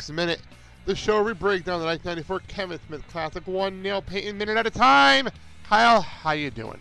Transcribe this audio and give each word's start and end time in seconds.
Clerks 0.00 0.16
Minute, 0.16 0.40
the 0.86 0.96
show 0.96 1.22
we 1.22 1.34
break 1.34 1.64
down 1.64 1.78
the 1.78 1.84
1994 1.84 2.40
Kevin 2.48 2.80
Smith 2.86 3.06
classic 3.08 3.46
one 3.46 3.82
nail 3.82 4.00
painting 4.00 4.38
minute 4.38 4.56
at 4.56 4.66
a 4.66 4.70
time. 4.70 5.28
Kyle, 5.64 6.00
how 6.00 6.30
you 6.30 6.50
doing? 6.50 6.80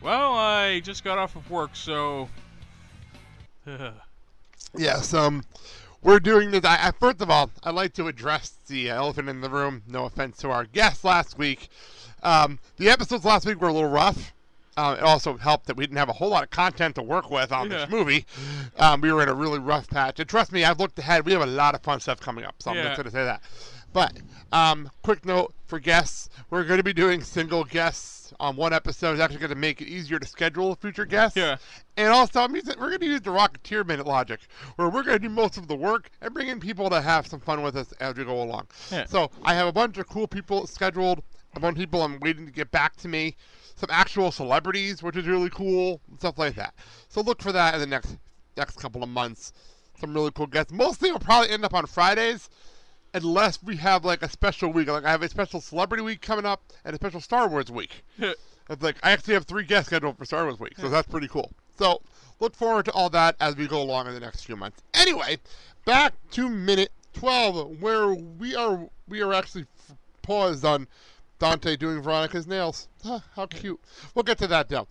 Well, 0.00 0.32
I 0.32 0.80
just 0.80 1.04
got 1.04 1.18
off 1.18 1.36
of 1.36 1.50
work, 1.50 1.76
so. 1.76 2.30
Yes, 4.78 5.12
um, 5.12 5.42
we're 6.00 6.20
doing 6.20 6.52
this. 6.52 6.64
I, 6.64 6.88
I, 6.88 6.92
first 6.92 7.20
of 7.20 7.28
all, 7.28 7.50
I'd 7.64 7.74
like 7.74 7.92
to 7.94 8.06
address 8.06 8.54
the 8.68 8.88
elephant 8.88 9.28
in 9.28 9.40
the 9.40 9.50
room. 9.50 9.82
No 9.88 10.04
offense 10.04 10.38
to 10.38 10.50
our 10.50 10.64
guest 10.64 11.02
last 11.02 11.36
week. 11.36 11.68
Um, 12.22 12.60
the 12.76 12.88
episodes 12.88 13.24
last 13.24 13.46
week 13.46 13.60
were 13.60 13.68
a 13.68 13.72
little 13.72 13.90
rough. 13.90 14.32
Uh, 14.80 14.94
it 14.94 15.02
also 15.02 15.36
helped 15.36 15.66
that 15.66 15.76
we 15.76 15.84
didn't 15.84 15.98
have 15.98 16.08
a 16.08 16.12
whole 16.14 16.30
lot 16.30 16.42
of 16.42 16.50
content 16.50 16.94
to 16.94 17.02
work 17.02 17.30
with 17.30 17.52
on 17.52 17.70
Yeah. 17.70 17.78
this 17.78 17.90
movie. 17.90 18.24
Um, 18.78 19.00
we 19.02 19.12
were 19.12 19.22
in 19.22 19.28
a 19.28 19.34
really 19.34 19.58
rough 19.58 19.88
patch. 19.90 20.18
And 20.20 20.28
trust 20.28 20.52
me, 20.52 20.64
I've 20.64 20.80
looked 20.80 20.98
ahead. 20.98 21.26
We 21.26 21.32
have 21.32 21.42
a 21.42 21.46
lot 21.46 21.74
of 21.74 21.82
fun 21.82 22.00
stuff 22.00 22.18
coming 22.20 22.44
up, 22.44 22.54
so 22.62 22.70
I'm 22.70 22.76
Yeah. 22.76 22.84
just 22.84 22.96
going 22.96 23.04
to 23.04 23.10
say 23.10 23.24
that. 23.24 23.42
But, 23.92 24.12
um, 24.52 24.88
quick 25.02 25.26
note 25.26 25.52
for 25.66 25.78
guests 25.80 26.28
we're 26.48 26.64
going 26.64 26.78
to 26.78 26.84
be 26.84 26.92
doing 26.92 27.22
single 27.22 27.64
guests 27.64 28.32
on 28.38 28.54
one 28.56 28.72
episode. 28.72 29.12
It's 29.12 29.20
actually 29.20 29.40
going 29.40 29.50
to 29.50 29.56
make 29.56 29.80
it 29.82 29.88
easier 29.88 30.18
to 30.20 30.26
schedule 30.26 30.76
future 30.76 31.04
guests. 31.04 31.36
Yeah. 31.36 31.56
And 31.96 32.08
also, 32.08 32.40
I'm 32.40 32.54
using, 32.54 32.74
we're 32.78 32.88
going 32.88 33.00
to 33.00 33.06
use 33.06 33.20
the 33.20 33.30
Rocketeer 33.30 33.84
Minute 33.86 34.06
logic, 34.06 34.40
where 34.76 34.88
we're 34.88 35.02
going 35.02 35.18
to 35.20 35.28
do 35.28 35.28
most 35.28 35.58
of 35.58 35.66
the 35.68 35.76
work 35.76 36.08
and 36.22 36.32
bring 36.32 36.48
in 36.48 36.60
people 36.60 36.88
to 36.88 37.00
have 37.00 37.26
some 37.26 37.40
fun 37.40 37.62
with 37.62 37.76
us 37.76 37.92
as 38.00 38.14
we 38.14 38.24
go 38.24 38.40
along. 38.40 38.68
Yeah. 38.90 39.04
So 39.06 39.30
I 39.44 39.54
have 39.54 39.66
a 39.66 39.72
bunch 39.72 39.98
of 39.98 40.08
cool 40.08 40.28
people 40.28 40.66
scheduled, 40.68 41.22
a 41.56 41.60
bunch 41.60 41.74
of 41.74 41.80
people 41.80 42.02
I'm 42.02 42.18
waiting 42.20 42.46
to 42.46 42.52
get 42.52 42.70
back 42.70 42.94
to 42.98 43.08
me, 43.08 43.36
some 43.80 43.90
actual 43.90 44.30
celebrities, 44.30 45.02
which 45.02 45.16
is 45.16 45.26
really 45.26 45.50
cool, 45.50 46.00
and 46.08 46.18
stuff 46.18 46.38
like 46.38 46.54
that. 46.54 46.74
So 47.08 47.22
look 47.22 47.42
for 47.42 47.52
that 47.52 47.74
in 47.74 47.80
the 47.80 47.86
next 47.86 48.18
next 48.56 48.76
couple 48.76 49.02
of 49.02 49.08
months. 49.08 49.52
Some 49.98 50.14
really 50.14 50.30
cool 50.30 50.46
guests. 50.46 50.72
Mostly 50.72 51.10
will 51.10 51.18
probably 51.18 51.50
end 51.50 51.64
up 51.64 51.74
on 51.74 51.86
Fridays, 51.86 52.50
unless 53.14 53.62
we 53.62 53.76
have 53.76 54.04
like 54.04 54.22
a 54.22 54.28
special 54.28 54.72
week. 54.72 54.88
Like 54.88 55.04
I 55.04 55.10
have 55.10 55.22
a 55.22 55.28
special 55.28 55.60
celebrity 55.60 56.02
week 56.02 56.20
coming 56.20 56.46
up 56.46 56.62
and 56.84 56.94
a 56.94 56.96
special 56.96 57.20
Star 57.20 57.48
Wars 57.48 57.70
week. 57.70 58.04
It's 58.68 58.84
like 58.84 58.98
I 59.02 59.10
actually 59.10 59.34
have 59.34 59.46
three 59.46 59.64
guests 59.64 59.88
scheduled 59.88 60.16
for 60.16 60.24
Star 60.24 60.44
Wars 60.44 60.60
week, 60.60 60.74
so 60.78 60.88
that's 60.88 61.08
pretty 61.08 61.26
cool. 61.26 61.50
So 61.76 62.02
look 62.38 62.54
forward 62.54 62.84
to 62.84 62.92
all 62.92 63.10
that 63.10 63.34
as 63.40 63.56
we 63.56 63.66
go 63.66 63.82
along 63.82 64.06
in 64.06 64.14
the 64.14 64.20
next 64.20 64.44
few 64.44 64.54
months. 64.54 64.80
Anyway, 64.94 65.38
back 65.84 66.14
to 66.32 66.48
minute 66.48 66.92
twelve, 67.12 67.80
where 67.80 68.14
we 68.14 68.54
are 68.54 68.88
we 69.08 69.22
are 69.22 69.34
actually 69.34 69.66
paused 70.22 70.64
on 70.64 70.86
Dante 71.40 71.74
doing 71.74 72.00
Veronica's 72.02 72.46
nails. 72.46 72.86
Huh, 73.02 73.20
how 73.34 73.46
cute. 73.46 73.80
We'll 74.14 74.22
get 74.22 74.38
to 74.38 74.46
that 74.46 74.70
now. 74.70 74.86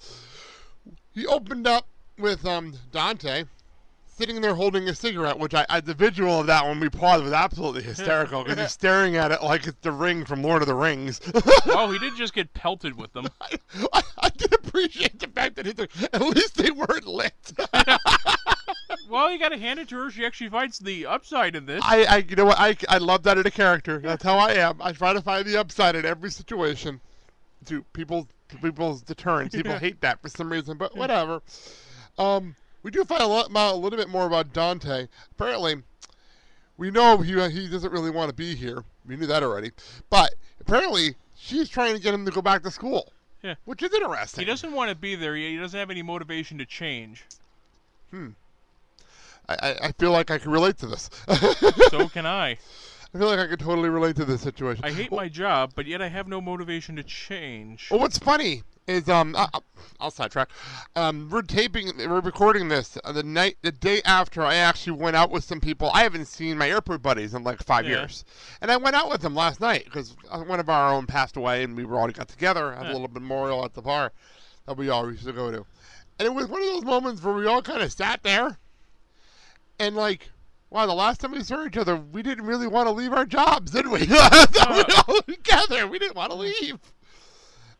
He 1.13 1.25
opened 1.25 1.67
up 1.67 1.87
with 2.17 2.45
um, 2.45 2.73
Dante 2.91 3.45
sitting 4.19 4.41
there 4.41 4.55
holding 4.55 4.89
a 4.89 4.95
cigarette, 4.95 5.39
which 5.39 5.53
I, 5.53 5.65
I 5.69 5.79
the 5.79 5.93
visual 5.93 6.41
of 6.41 6.47
that 6.47 6.65
when 6.65 6.79
we 6.79 6.89
paused 6.89 7.23
was 7.23 7.31
absolutely 7.31 7.83
hysterical 7.83 8.43
because 8.43 8.59
he's 8.59 8.71
staring 8.73 9.15
at 9.15 9.31
it 9.31 9.41
like 9.41 9.65
it's 9.65 9.77
the 9.81 9.93
ring 9.93 10.25
from 10.25 10.43
Lord 10.43 10.61
of 10.61 10.67
the 10.67 10.75
Rings. 10.75 11.21
oh, 11.67 11.89
he 11.91 11.99
did 11.99 12.15
just 12.17 12.33
get 12.33 12.53
pelted 12.53 12.97
with 12.97 13.13
them. 13.13 13.27
I, 13.39 13.57
I, 13.93 14.01
I 14.17 14.29
did 14.29 14.53
appreciate 14.53 15.19
the 15.19 15.27
fact 15.27 15.55
that 15.55 15.65
he, 15.65 15.73
at 16.11 16.21
least 16.21 16.57
they 16.57 16.71
weren't 16.71 17.07
lit. 17.07 17.53
Well, 19.09 19.31
you 19.31 19.39
gotta 19.39 19.57
hand 19.57 19.79
it 19.79 19.89
to 19.89 19.95
her. 19.97 20.11
She 20.11 20.25
actually 20.25 20.49
finds 20.49 20.79
the 20.79 21.05
upside 21.05 21.55
in 21.55 21.65
this. 21.65 21.81
I, 21.83 22.03
I, 22.05 22.17
you 22.17 22.35
know 22.35 22.45
what? 22.45 22.59
I, 22.59 22.75
I 22.87 22.97
love 22.99 23.23
that 23.23 23.37
in 23.37 23.45
a 23.47 23.51
character. 23.51 23.99
That's 23.99 24.23
how 24.23 24.37
I 24.37 24.53
am. 24.53 24.79
I 24.81 24.91
try 24.91 25.13
to 25.13 25.21
find 25.21 25.45
the 25.45 25.57
upside 25.59 25.95
in 25.95 26.05
every 26.05 26.31
situation. 26.31 27.01
To 27.65 27.83
people's 27.93 28.27
to 28.49 28.57
people's 28.57 29.01
deterrence. 29.01 29.53
People 29.53 29.71
Yeah. 29.73 29.79
hate 29.79 30.01
that 30.01 30.21
for 30.21 30.29
some 30.29 30.51
reason, 30.51 30.77
but 30.77 30.95
whatever. 30.95 31.41
Um, 32.17 32.55
we 32.83 32.91
do 32.91 33.03
find 33.03 33.21
a 33.21 33.27
lot 33.27 33.49
about 33.49 33.75
a 33.75 33.77
little 33.77 33.97
bit 33.97 34.09
more 34.09 34.25
about 34.25 34.53
Dante. 34.53 35.07
Apparently, 35.31 35.75
we 36.77 36.89
know 36.91 37.17
he 37.17 37.33
he 37.49 37.67
doesn't 37.67 37.91
really 37.91 38.11
want 38.11 38.29
to 38.29 38.35
be 38.35 38.55
here. 38.55 38.83
We 39.05 39.17
knew 39.17 39.27
that 39.27 39.43
already. 39.43 39.71
But 40.09 40.35
apparently, 40.61 41.15
she's 41.37 41.67
trying 41.69 41.95
to 41.95 42.01
get 42.01 42.13
him 42.13 42.25
to 42.25 42.31
go 42.31 42.41
back 42.41 42.63
to 42.63 42.71
school. 42.71 43.11
Yeah. 43.43 43.55
Which 43.65 43.83
is 43.83 43.93
interesting. 43.93 44.41
He 44.41 44.45
doesn't 44.45 44.71
want 44.71 44.89
to 44.89 44.95
be 44.95 45.15
there. 45.15 45.35
He 45.35 45.57
doesn't 45.57 45.79
have 45.79 45.89
any 45.89 46.01
motivation 46.01 46.57
to 46.59 46.65
change. 46.65 47.25
I, 48.11 48.29
I, 49.55 49.77
I 49.87 49.91
feel 49.93 50.11
like 50.11 50.31
I 50.31 50.37
can 50.37 50.51
relate 50.51 50.77
to 50.79 50.87
this. 50.87 51.09
So 51.89 52.07
can 52.09 52.25
I. 52.25 52.57
I 53.13 53.17
feel 53.17 53.27
like 53.27 53.39
I 53.39 53.47
could 53.47 53.59
totally 53.59 53.89
relate 53.89 54.15
to 54.17 54.25
this 54.25 54.41
situation. 54.41 54.85
I 54.85 54.91
hate 54.91 55.11
my 55.11 55.27
job, 55.29 55.71
but 55.75 55.87
yet 55.87 55.99
I 55.99 56.09
have 56.09 56.27
no 56.27 56.39
motivation 56.39 56.95
to 56.97 57.03
change. 57.03 57.87
Well, 57.89 57.99
what's 58.01 58.19
funny 58.19 58.61
is 58.85 59.09
um, 59.09 59.35
I, 59.35 59.47
I- 59.51 59.59
I'll 59.99 60.11
sidetrack. 60.11 60.49
Um, 60.95 61.27
we're 61.31 61.41
taping, 61.41 61.91
we're 61.97 62.19
recording 62.19 62.67
this 62.67 62.99
uh, 63.03 63.11
the 63.11 63.23
night, 63.23 63.57
the 63.63 63.71
day 63.71 64.03
after 64.05 64.43
I 64.43 64.55
actually 64.55 64.93
went 65.01 65.15
out 65.15 65.31
with 65.31 65.43
some 65.43 65.59
people. 65.59 65.89
I 65.91 66.03
haven't 66.03 66.25
seen 66.25 66.55
my 66.59 66.69
airport 66.69 67.01
buddies 67.01 67.33
in 67.33 67.43
like 67.43 67.63
five 67.63 67.85
Yeah. 67.85 68.01
years, 68.01 68.25
and 68.61 68.69
I 68.69 68.77
went 68.77 68.95
out 68.95 69.09
with 69.09 69.21
them 69.21 69.33
last 69.33 69.59
night 69.59 69.85
because 69.85 70.15
one 70.45 70.59
of 70.59 70.69
our 70.69 70.93
own 70.93 71.07
passed 71.07 71.35
away, 71.35 71.63
and 71.63 71.75
we 71.75 71.85
were 71.85 71.97
all 71.99 72.07
got 72.11 72.27
together, 72.27 72.73
had 72.75 72.83
a 72.85 72.89
Yeah. 72.89 72.93
little 72.93 73.07
memorial 73.11 73.65
at 73.65 73.73
the 73.73 73.81
bar 73.81 74.11
that 74.67 74.77
we 74.77 74.89
all 74.89 75.09
used 75.09 75.25
to 75.25 75.33
go 75.33 75.49
to, 75.49 75.65
and 76.19 76.27
it 76.27 76.33
was 76.33 76.45
one 76.45 76.61
of 76.61 76.67
those 76.67 76.83
moments 76.85 77.23
where 77.23 77.33
we 77.33 77.47
all 77.47 77.63
kind 77.63 77.81
of 77.81 77.91
sat 77.91 78.21
there, 78.21 78.59
and 79.79 79.95
like. 79.95 80.29
Wow, 80.71 80.85
the 80.85 80.93
last 80.93 81.19
time 81.19 81.31
we 81.31 81.41
saw 81.41 81.65
each 81.65 81.77
other, 81.77 81.95
we 81.95 82.21
didn't 82.21 82.45
really 82.45 82.67
want 82.67 82.87
to 82.87 82.91
leave 82.91 83.11
our 83.11 83.25
jobs, 83.25 83.71
did 83.71 83.87
we? 83.87 83.99
we 84.05 84.17
all 85.07 85.21
together. 85.27 85.87
We 85.87 85.97
didn't 85.97 86.15
want 86.15 86.31
to 86.31 86.37
leave. 86.37 86.77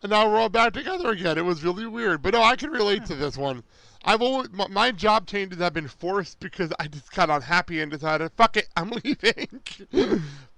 And 0.01 0.11
now 0.11 0.27
we're 0.27 0.39
all 0.39 0.49
back 0.49 0.73
together 0.73 1.09
again. 1.09 1.37
It 1.37 1.45
was 1.45 1.63
really 1.63 1.85
weird. 1.85 2.21
But 2.21 2.33
no, 2.33 2.41
I 2.41 2.55
can 2.55 2.71
relate 2.71 3.05
to 3.05 3.15
this 3.15 3.37
one. 3.37 3.63
I've 4.05 4.21
always, 4.21 4.49
my, 4.51 4.67
my 4.67 4.91
job 4.91 5.27
changes 5.27 5.59
have 5.59 5.73
been 5.73 5.87
forced 5.87 6.39
because 6.39 6.71
I 6.79 6.87
just 6.87 7.11
got 7.11 7.29
unhappy 7.29 7.81
and 7.81 7.91
decided, 7.91 8.31
fuck 8.37 8.55
it, 8.55 8.69
I'm 8.77 8.89
leaving. 9.03 9.61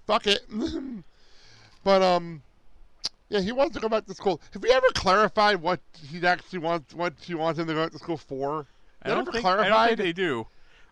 fuck 0.06 0.26
it. 0.26 0.42
but, 1.82 2.02
um, 2.02 2.42
yeah, 3.28 3.40
he 3.40 3.50
wants 3.50 3.74
to 3.74 3.80
go 3.80 3.88
back 3.88 4.06
to 4.06 4.14
school. 4.14 4.40
Have 4.52 4.62
we 4.62 4.70
ever 4.70 4.86
clarified 4.94 5.60
what 5.60 5.80
he 5.92 6.24
actually 6.24 6.60
wants, 6.60 6.94
what 6.94 7.14
he 7.20 7.34
wants 7.34 7.58
him 7.58 7.66
to 7.66 7.74
go 7.74 7.82
back 7.82 7.92
to 7.92 7.98
school 7.98 8.18
for? 8.18 8.66
I 9.02 9.08
don't, 9.08 9.30
think, 9.32 9.44
I 9.44 9.68
don't 9.68 9.86
think 9.88 9.98
they 9.98 10.12
do. 10.12 10.46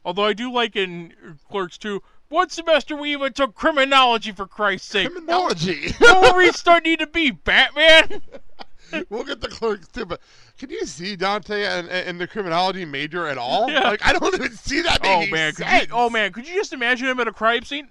Although 0.05 0.25
I 0.25 0.33
do 0.33 0.53
like 0.53 0.77
in 0.77 1.13
Clerks 1.51 1.79
2, 1.79 2.03
one 2.29 2.49
semester 2.49 2.97
we 2.97 3.13
even 3.13 3.33
took 3.33 3.55
criminology 3.55 4.33
for 4.33 4.47
Christ's 4.47 4.89
sake. 4.89 5.11
Criminology. 5.11 5.93
what 5.99 6.35
were 6.35 6.39
we 6.39 6.53
studying 6.53 6.99
to 6.99 7.07
be, 7.07 7.31
Batman? 7.31 8.23
we'll 9.11 9.25
get 9.25 9.41
the 9.41 9.49
clerks 9.49 9.89
too, 9.89 10.07
but 10.07 10.21
can 10.59 10.71
you 10.71 10.85
see 10.87 11.17
Dante 11.17 11.65
and, 11.65 11.89
and 11.89 12.21
the 12.21 12.27
criminology 12.27 12.85
major 12.85 13.27
at 13.27 13.39
all? 13.39 13.71
Yeah. 13.71 13.81
Like, 13.81 14.05
I 14.05 14.13
don't 14.13 14.35
even 14.35 14.53
see 14.53 14.83
that 14.83 15.01
Oh 15.05 15.27
man, 15.27 15.53
could 15.53 15.67
you, 15.67 15.87
oh 15.93 16.11
man, 16.11 16.33
could 16.33 16.49
you 16.49 16.55
just 16.55 16.73
imagine 16.73 17.09
him 17.09 17.21
at 17.21 17.29
a 17.29 17.33
crime 17.33 17.65
scene? 17.65 17.89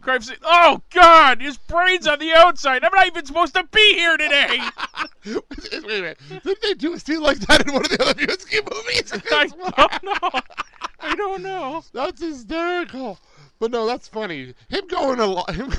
Crime 0.00 0.22
scene. 0.22 0.36
Oh 0.42 0.82
God, 0.90 1.40
his 1.40 1.56
brain's 1.56 2.06
on 2.06 2.18
the 2.18 2.32
outside. 2.32 2.84
I'm 2.84 2.92
not 2.92 3.06
even 3.06 3.24
supposed 3.24 3.54
to 3.54 3.64
be 3.72 3.94
here 3.94 4.16
today. 4.16 4.60
wait 5.26 5.72
a 5.72 5.80
minute. 5.86 6.18
Did 6.44 6.58
they 6.62 6.74
do 6.74 6.94
a 6.94 6.98
scene 6.98 7.22
like 7.22 7.38
that 7.40 7.66
in 7.66 7.72
one 7.72 7.84
of 7.84 7.90
the 7.90 8.02
other 8.02 8.14
Buski 8.14 8.62
movies? 8.70 9.12
I 9.32 9.46
don't 9.46 10.02
know. 10.02 10.40
I 11.00 11.14
don't 11.14 11.42
know. 11.42 11.84
That's 11.92 12.20
hysterical. 12.20 13.18
But 13.58 13.70
no, 13.70 13.86
that's 13.86 14.08
funny. 14.08 14.54
Him 14.68 14.86
going 14.88 15.20
along, 15.20 15.44
him 15.54 15.70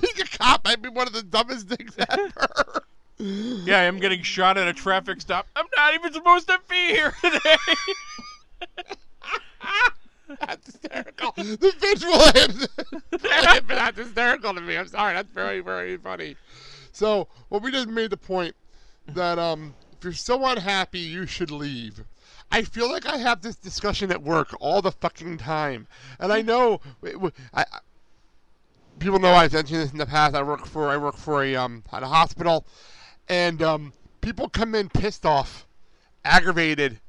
being 0.00 0.20
a 0.20 0.36
cop 0.36 0.64
might 0.64 0.82
be 0.82 0.88
one 0.88 1.06
of 1.06 1.12
the 1.12 1.22
dumbest 1.22 1.68
things 1.68 1.94
ever. 1.96 2.84
Yeah, 3.18 3.80
I'm 3.86 3.98
getting 3.98 4.22
shot 4.22 4.58
at 4.58 4.66
a 4.66 4.72
traffic 4.72 5.20
stop. 5.20 5.46
I'm 5.54 5.66
not 5.76 5.94
even 5.94 6.12
supposed 6.12 6.48
to 6.48 6.58
be 6.68 6.76
here 6.88 7.12
today. 7.20 7.56
That's 10.40 10.66
hysterical. 10.66 11.32
The 11.36 11.74
visual 11.78 12.18
him, 12.32 13.60
that's 13.68 13.98
hysterical 13.98 14.54
to 14.54 14.60
me. 14.60 14.76
I'm 14.76 14.88
sorry. 14.88 15.14
That's 15.14 15.30
very, 15.32 15.60
very 15.60 15.96
funny. 15.96 16.36
So, 16.92 17.28
well, 17.50 17.60
we 17.60 17.70
just 17.70 17.88
made 17.88 18.10
the 18.10 18.16
point 18.16 18.54
that 19.08 19.38
um, 19.38 19.74
if 19.96 20.02
you're 20.02 20.12
so 20.12 20.44
unhappy, 20.46 20.98
you 21.00 21.26
should 21.26 21.50
leave. 21.50 22.02
I 22.50 22.62
feel 22.62 22.90
like 22.90 23.06
I 23.06 23.18
have 23.18 23.42
this 23.42 23.56
discussion 23.56 24.10
at 24.10 24.22
work 24.22 24.54
all 24.60 24.80
the 24.82 24.92
fucking 24.92 25.38
time, 25.38 25.86
and 26.18 26.32
I 26.32 26.40
know 26.42 26.80
I, 27.04 27.30
I- 27.62 27.80
people 28.98 29.18
know 29.18 29.32
I've 29.32 29.52
mentioned 29.52 29.80
this 29.80 29.92
in 29.92 29.98
the 29.98 30.06
past. 30.06 30.34
I 30.34 30.42
work 30.42 30.66
for 30.66 30.88
I 30.88 30.96
work 30.96 31.16
for 31.16 31.42
a 31.44 31.54
um 31.56 31.82
at 31.92 32.02
a 32.02 32.06
hospital, 32.06 32.64
and 33.28 33.62
um, 33.62 33.92
people 34.20 34.48
come 34.48 34.74
in 34.74 34.88
pissed 34.88 35.26
off, 35.26 35.66
aggravated, 36.24 37.00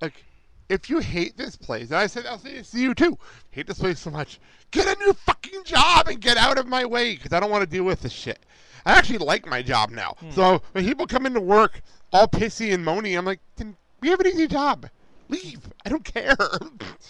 like 0.00 0.24
if 0.68 0.88
you 0.88 0.98
hate 0.98 1.36
this 1.36 1.56
place, 1.56 1.88
and 1.88 1.96
I 1.96 2.06
said 2.06 2.26
I'll 2.26 2.38
say 2.38 2.54
this 2.54 2.70
to 2.72 2.78
you 2.78 2.94
too, 2.94 3.18
hate 3.50 3.66
this 3.66 3.78
place 3.78 3.98
so 3.98 4.10
much, 4.10 4.40
get 4.70 4.86
a 4.86 4.98
new 5.00 5.12
fucking 5.12 5.64
job 5.64 6.08
and 6.08 6.20
get 6.20 6.36
out 6.36 6.58
of 6.58 6.66
my 6.66 6.84
way 6.84 7.14
because 7.14 7.32
I 7.32 7.40
don't 7.40 7.50
want 7.50 7.62
to 7.62 7.70
deal 7.70 7.84
with 7.84 8.00
this 8.00 8.12
shit. 8.12 8.38
I 8.86 8.92
actually 8.92 9.18
like 9.18 9.46
my 9.46 9.62
job 9.62 9.90
now. 9.90 10.16
So 10.30 10.62
when 10.72 10.84
people 10.84 11.06
come 11.06 11.26
into 11.26 11.40
work 11.40 11.82
all 12.12 12.26
pissy 12.26 12.72
and 12.72 12.84
moany, 12.84 13.16
I'm 13.16 13.24
like, 13.24 13.40
then 13.56 13.76
we 14.00 14.08
have 14.08 14.20
an 14.20 14.26
easy 14.26 14.46
job. 14.46 14.88
Leave. 15.28 15.60
I 15.84 15.88
don't 15.88 16.04
care. 16.04 16.36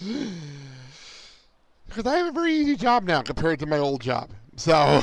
Because 1.87 2.07
I 2.07 2.19
have 2.19 2.29
a 2.29 2.33
very 2.33 2.55
easy 2.55 2.77
job 2.77 3.03
now 3.03 3.21
compared 3.21 3.59
to 3.59 3.67
my 3.67 3.79
old 3.79 4.01
job. 4.01 4.31
So, 4.55 5.03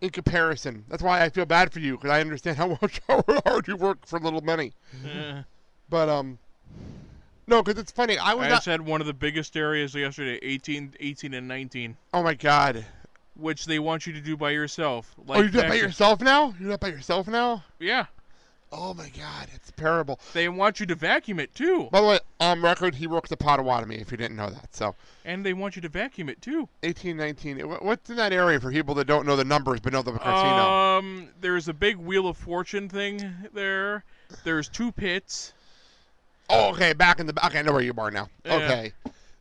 in 0.00 0.10
comparison, 0.10 0.84
that's 0.88 1.02
why 1.02 1.22
I 1.22 1.28
feel 1.28 1.46
bad 1.46 1.72
for 1.72 1.80
you 1.80 1.96
because 1.96 2.10
I 2.10 2.20
understand 2.20 2.56
how 2.56 2.68
much 2.82 3.00
how 3.08 3.24
hard 3.46 3.68
you 3.68 3.76
work 3.76 4.06
for 4.06 4.18
little 4.18 4.40
money. 4.42 4.72
Uh, 5.04 5.42
But 5.88 6.08
um, 6.08 6.38
No, 7.46 7.62
because 7.62 7.80
it's 7.80 7.92
funny. 7.92 8.18
I 8.18 8.34
was. 8.34 8.44
I 8.46 8.48
Not, 8.50 8.64
had 8.64 8.80
one 8.82 9.00
of 9.00 9.06
the 9.06 9.14
biggest 9.14 9.56
areas 9.56 9.94
yesterday, 9.94 10.38
18, 10.42 10.94
18 11.00 11.34
and 11.34 11.48
19, 11.48 11.96
oh 12.14 12.22
my 12.22 12.34
god. 12.34 12.84
which 13.34 13.64
they 13.64 13.78
want 13.78 14.06
you 14.06 14.12
to 14.12 14.20
do 14.20 14.36
by 14.36 14.50
yourself. 14.50 15.14
Like 15.26 15.38
oh, 15.38 15.42
you 15.42 15.48
do 15.48 15.60
it 15.60 15.68
by 15.68 15.74
yourself 15.76 16.20
now? 16.20 16.54
You 16.58 16.66
do 16.66 16.72
it 16.72 16.80
by 16.80 16.88
yourself 16.88 17.26
now? 17.26 17.64
Yeah. 17.78 18.06
Oh 18.70 18.92
my 18.92 19.08
god, 19.08 19.48
it's 19.54 19.72
terrible. 19.76 20.20
They 20.34 20.48
want 20.48 20.78
you 20.78 20.84
to 20.86 20.94
vacuum 20.94 21.40
it 21.40 21.54
too. 21.54 21.88
By 21.90 22.00
the 22.02 22.06
way, 22.06 22.20
on 22.38 22.60
record, 22.60 22.94
he 22.96 23.06
worked 23.06 23.30
the 23.30 23.36
Potawatomi. 23.36 23.96
If 23.96 24.10
you 24.10 24.18
didn't 24.18 24.36
know 24.36 24.50
that, 24.50 24.74
so 24.74 24.94
And 25.24 25.44
they 25.44 25.54
want 25.54 25.74
you 25.74 25.80
to 25.82 25.88
vacuum 25.88 26.28
it 26.28 26.42
too. 26.42 26.68
eighteen, 26.82 27.16
nineteen. 27.16 27.58
What's 27.60 28.10
in 28.10 28.16
that 28.16 28.32
area 28.34 28.60
for 28.60 28.70
people 28.70 28.94
that 28.96 29.06
don't 29.06 29.26
know 29.26 29.36
the 29.36 29.44
numbers 29.44 29.80
but 29.80 29.92
know 29.94 30.02
the 30.02 30.12
casino? 30.12 30.28
Um, 30.98 31.28
there's 31.40 31.68
a 31.68 31.72
big 31.72 31.96
Wheel 31.96 32.28
of 32.28 32.36
Fortune 32.36 32.90
thing 32.90 33.22
there. 33.54 34.04
There's 34.44 34.68
two 34.68 34.92
pits. 34.92 35.54
oh, 36.50 36.70
okay, 36.74 36.92
back 36.92 37.20
in 37.20 37.26
the. 37.26 37.46
Okay, 37.46 37.60
I 37.60 37.62
know 37.62 37.72
where 37.72 37.80
you 37.82 37.94
are 37.96 38.10
now. 38.10 38.28
Yeah. 38.44 38.54
Okay. 38.56 38.92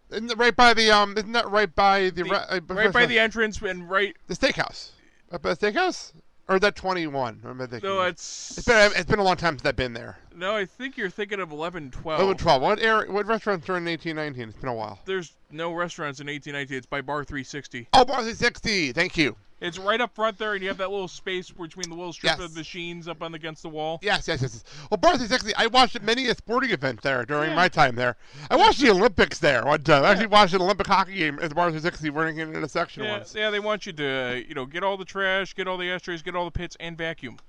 Isn't 0.09 0.38
right 0.38 0.56
by 0.56 0.73
the 0.73 0.89
um? 0.89 1.18
Isn't 1.18 1.33
that 1.33 1.50
right 1.50 1.73
by 1.75 2.03
the, 2.12 2.12
The- 2.12 2.23
re- 2.23 2.38
uh, 2.50 2.59
right 2.69 2.94
by 2.94 3.06
the 3.07 3.19
entrance 3.19 3.62
and 3.62 3.89
right. 3.89 4.15
the 4.27 4.35
steakhouse? 4.35 4.91
Up 5.33 5.41
by 5.41 5.53
the 5.53 5.57
steakhouse, 5.57 6.13
or 6.47 6.55
is 6.55 6.61
that 6.61 6.75
twenty 6.75 7.07
one? 7.07 7.41
Or 7.44 7.51
am 7.51 7.61
I 7.61 7.65
thinking? 7.67 7.89
No, 7.89 8.01
it's 8.01 8.57
It's 8.57 8.67
been 8.67 8.91
it's 8.95 9.09
been 9.09 9.19
a 9.19 9.23
long 9.23 9.38
time 9.38 9.57
since 9.57 9.65
I've 9.67 9.75
been 9.75 9.94
there. 9.94 10.17
no. 10.35 10.55
I 10.55 10.65
think 10.65 10.97
you're 10.97 11.09
thinking 11.09 11.39
of 11.39 11.51
11, 11.51 11.91
12. 11.91 12.21
Oh, 12.21 12.33
12. 12.33 12.61
What 12.61 12.79
area? 12.79 13.11
What 13.11 13.25
restaurants 13.25 13.67
are 13.69 13.77
in 13.77 13.88
eighteen, 13.88 14.15
nineteen? 14.15 14.49
It's 14.49 14.57
been 14.57 14.69
a 14.69 14.73
while. 14.73 14.99
There's 15.05 15.35
no 15.51 15.73
restaurants 15.73 16.19
in 16.19 16.27
1819. 16.27 16.77
It's 16.77 16.85
by 16.85 17.01
Bar 17.01 17.23
360. 17.23 17.88
Oh, 17.94 18.05
Bar 18.05 18.17
360. 18.17 18.94
Thank 18.94 19.17
you. 19.17 19.35
It's 19.59 19.80
right 19.80 20.00
up 20.00 20.13
front 20.13 20.38
there, 20.38 20.54
and 20.54 20.62
you 20.62 20.68
have 20.68 20.77
that 20.77 20.92
little 20.92 21.07
space 21.07 21.50
between 21.50 21.89
the 21.89 21.95
little 21.95 22.13
strip 22.13 22.38
Yes. 22.38 22.45
of 22.51 22.56
machines 22.56 23.07
up 23.07 23.24
on 23.24 23.33
against 23.33 23.63
the 23.63 23.69
wall. 23.69 23.98
Yes, 24.04 24.27
yes, 24.27 24.42
yes. 24.44 24.54
yes. 24.63 24.88
Well, 24.92 25.00
Bar 25.00 25.13
360. 25.18 25.56
I 25.56 25.65
watched 25.65 26.00
many 26.04 26.27
a 26.27 26.36
sporting 26.36 26.69
event 26.69 27.01
there 27.01 27.25
during 27.25 27.50
Yeah. 27.50 27.56
my 27.56 27.68
time 27.68 27.95
there. 27.95 28.18
I 28.51 28.56
watched 28.56 28.80
the 28.81 28.92
Olympics 28.92 29.39
there 29.39 29.65
one 29.65 29.81
time. 29.81 30.04
Uh, 30.04 30.07
I 30.07 30.12
actually 30.12 30.27
watched 30.27 30.54
an 30.54 30.62
Olympic 30.62 30.86
hockey 30.86 31.15
game 31.15 31.39
at 31.42 31.50
the 31.50 31.56
Bar 31.56 31.71
360 31.71 32.09
running 32.12 32.38
in 32.38 32.56
a 32.63 32.69
section 32.69 33.04
Yeah, 33.04 33.13
once. 33.18 33.33
yeah, 33.33 33.50
they 33.50 33.59
want 33.59 33.88
you 33.88 33.94
to, 33.94 34.44
you 34.48 34.54
know, 34.54 34.68
get 34.68 34.83
all 34.83 34.95
the 34.95 35.06
trash, 35.06 35.56
get 35.56 35.68
all 35.68 35.77
the 35.77 35.89
ashtrays, 35.89 36.21
get 36.21 36.36
all 36.36 36.45
the 36.45 36.51
pits, 36.51 36.77
and 36.80 36.95
vacuum. 36.95 37.39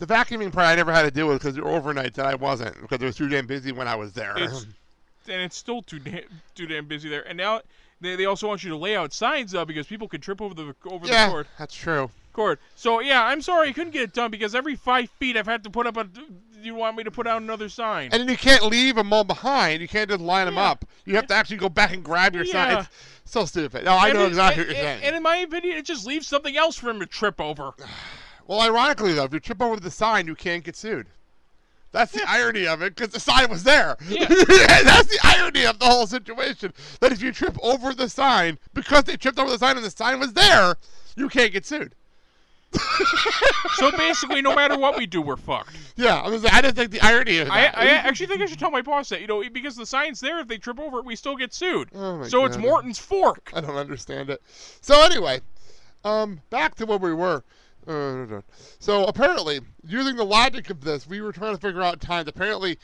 The 0.00 0.06
vacuuming 0.06 0.52
part 0.52 0.66
I 0.66 0.74
never 0.74 0.92
had 0.92 1.02
to 1.02 1.12
deal 1.12 1.28
with 1.28 1.38
because 1.38 1.54
there 1.54 1.62
were 1.62 1.70
overnights 1.80 2.18
and 2.18 2.26
I 2.26 2.34
wasn't 2.34 2.80
because 2.80 3.00
it 3.00 3.04
was 3.04 3.14
too 3.14 3.28
damn 3.28 3.46
busy 3.46 3.70
when 3.70 3.86
I 3.86 3.94
was 3.94 4.12
there. 4.12 4.34
It's 4.36 4.66
and 5.28 5.40
it's 5.40 5.56
still 5.56 5.82
too 5.82 6.00
damn, 6.00 6.24
too 6.56 6.66
damn 6.66 6.86
busy 6.86 7.08
there. 7.08 7.22
And 7.28 7.38
now 7.38 7.60
they, 8.02 8.16
they 8.16 8.24
also 8.26 8.48
want 8.48 8.62
you 8.64 8.70
to 8.70 8.76
lay 8.76 8.96
out 8.96 9.12
signs 9.12 9.52
though 9.52 9.64
because 9.64 9.86
people 9.86 10.08
could 10.08 10.22
trip 10.22 10.42
over 10.42 10.54
the 10.54 10.74
over 10.90 11.06
the 11.06 11.12
yeah, 11.12 11.30
cord. 11.30 11.46
that's 11.58 11.74
true. 11.74 12.10
cord. 12.32 12.58
So 12.76 13.00
yeah, 13.00 13.24
I'm 13.24 13.40
sorry 13.42 13.68
I 13.68 13.72
couldn't 13.72 13.92
get 13.92 14.02
it 14.02 14.12
done 14.12 14.30
because 14.30 14.54
every 14.54 14.76
five 14.76 15.08
feet 15.18 15.36
I've 15.36 15.46
had 15.46 15.64
to 15.64 15.70
put 15.70 15.86
up 15.86 15.96
a. 15.96 16.04
Do 16.04 16.22
you 16.68 16.74
want 16.76 16.96
me 16.96 17.02
to 17.02 17.10
put 17.10 17.26
out 17.26 17.42
another 17.42 17.68
sign? 17.68 18.10
And 18.12 18.20
then 18.20 18.28
you 18.28 18.36
can't 18.36 18.62
leave 18.64 18.94
them 18.94 19.12
all 19.12 19.24
behind. 19.24 19.80
You 19.82 19.88
can't 19.88 20.08
just 20.08 20.20
line 20.20 20.46
them 20.46 20.58
up. 20.58 20.84
You 21.04 21.16
have 21.16 21.26
to 21.26 21.34
actually 21.34 21.56
go 21.56 21.68
back 21.68 21.92
and 21.92 22.04
grab 22.04 22.34
your 22.36 22.44
sign. 22.44 22.70
Yeah. 22.72 22.86
It's 23.24 23.32
so 23.32 23.44
stupid. 23.46 23.84
No, 23.84 23.94
I 23.94 24.10
And 24.10 24.18
know 24.18 24.24
it- 24.24 24.28
exactly 24.28 24.62
and, 24.62 24.68
what 24.68 24.76
you're 24.76 24.86
and- 24.86 25.00
saying. 25.00 25.04
and 25.08 25.16
in 25.16 25.22
my 25.24 25.36
opinion, 25.38 25.76
it 25.76 25.84
just 25.84 26.06
leaves 26.06 26.28
something 26.28 26.56
else 26.56 26.76
for 26.76 26.88
him 26.90 27.00
to 27.00 27.06
trip 27.06 27.40
over. 27.40 27.72
Well, 28.48 28.60
ironically 28.60 29.12
though, 29.14 29.22
if 29.24 29.32
you 29.32 29.38
trip 29.40 29.62
over 29.62 29.78
the 29.78 29.90
sign, 29.90 30.26
you 30.26 30.34
can't 30.34 30.64
get 30.64 30.74
sued. 30.76 31.06
That's 31.92 32.12
the 32.12 32.24
irony 32.26 32.66
of 32.66 32.82
it, 32.82 32.96
because 32.96 33.12
the 33.12 33.20
sign 33.20 33.50
was 33.50 33.64
there. 33.64 33.96
Yeah. 34.08 34.26
That's 34.28 35.08
the 35.08 35.18
irony 35.22 35.66
of 35.66 35.78
the 35.78 35.84
whole 35.84 36.06
situation. 36.06 36.72
That 37.00 37.12
if 37.12 37.22
you 37.22 37.32
trip 37.32 37.56
over 37.62 37.92
the 37.94 38.08
sign 38.08 38.58
because 38.74 39.04
they 39.04 39.16
tripped 39.16 39.38
over 39.38 39.50
the 39.50 39.58
sign 39.58 39.76
and 39.76 39.84
the 39.84 39.90
sign 39.90 40.18
was 40.18 40.32
there, 40.32 40.76
you 41.16 41.28
can't 41.28 41.52
get 41.52 41.66
sued. 41.66 41.94
so 43.74 43.90
basically, 43.92 44.40
no 44.40 44.54
matter 44.54 44.78
what 44.78 44.96
we 44.96 45.06
do, 45.06 45.20
we're 45.20 45.36
fucked. 45.36 45.76
Yeah, 45.96 46.20
I, 46.20 46.30
was, 46.30 46.44
I 46.46 46.62
just 46.62 46.74
think 46.74 46.90
the 46.90 47.02
irony 47.02 47.38
of 47.38 47.50
I, 47.50 47.62
that. 47.62 47.78
I 47.78 47.86
actually 47.88 48.26
think 48.28 48.40
I 48.40 48.46
should 48.46 48.58
tell 48.58 48.70
my 48.70 48.80
boss 48.80 49.10
that 49.10 49.20
you 49.20 49.26
know 49.26 49.44
because 49.50 49.76
the 49.76 49.84
sign's 49.84 50.20
there. 50.20 50.40
If 50.40 50.48
they 50.48 50.56
trip 50.56 50.80
over 50.80 50.98
it, 50.98 51.04
we 51.04 51.14
still 51.14 51.36
get 51.36 51.52
sued. 51.52 51.90
Oh 51.94 52.18
my 52.18 52.28
so 52.28 52.46
it's 52.46 52.56
Morton's 52.56 52.98
fork. 52.98 53.50
I 53.54 53.60
don't 53.60 53.76
understand 53.76 54.30
it. 54.30 54.40
So 54.80 55.02
anyway, 55.02 55.42
um, 56.04 56.40
back 56.48 56.74
to 56.76 56.86
where 56.86 56.98
we 56.98 57.12
were. 57.12 57.44
Uh, 57.86 58.40
so 58.78 59.04
apparently, 59.06 59.60
using 59.86 60.16
the 60.16 60.24
logic 60.24 60.70
of 60.70 60.82
this, 60.82 61.06
we 61.08 61.20
were 61.20 61.32
trying 61.32 61.54
to 61.54 61.60
figure 61.60 61.82
out 61.82 62.00
times. 62.00 62.28
Apparently, 62.28 62.78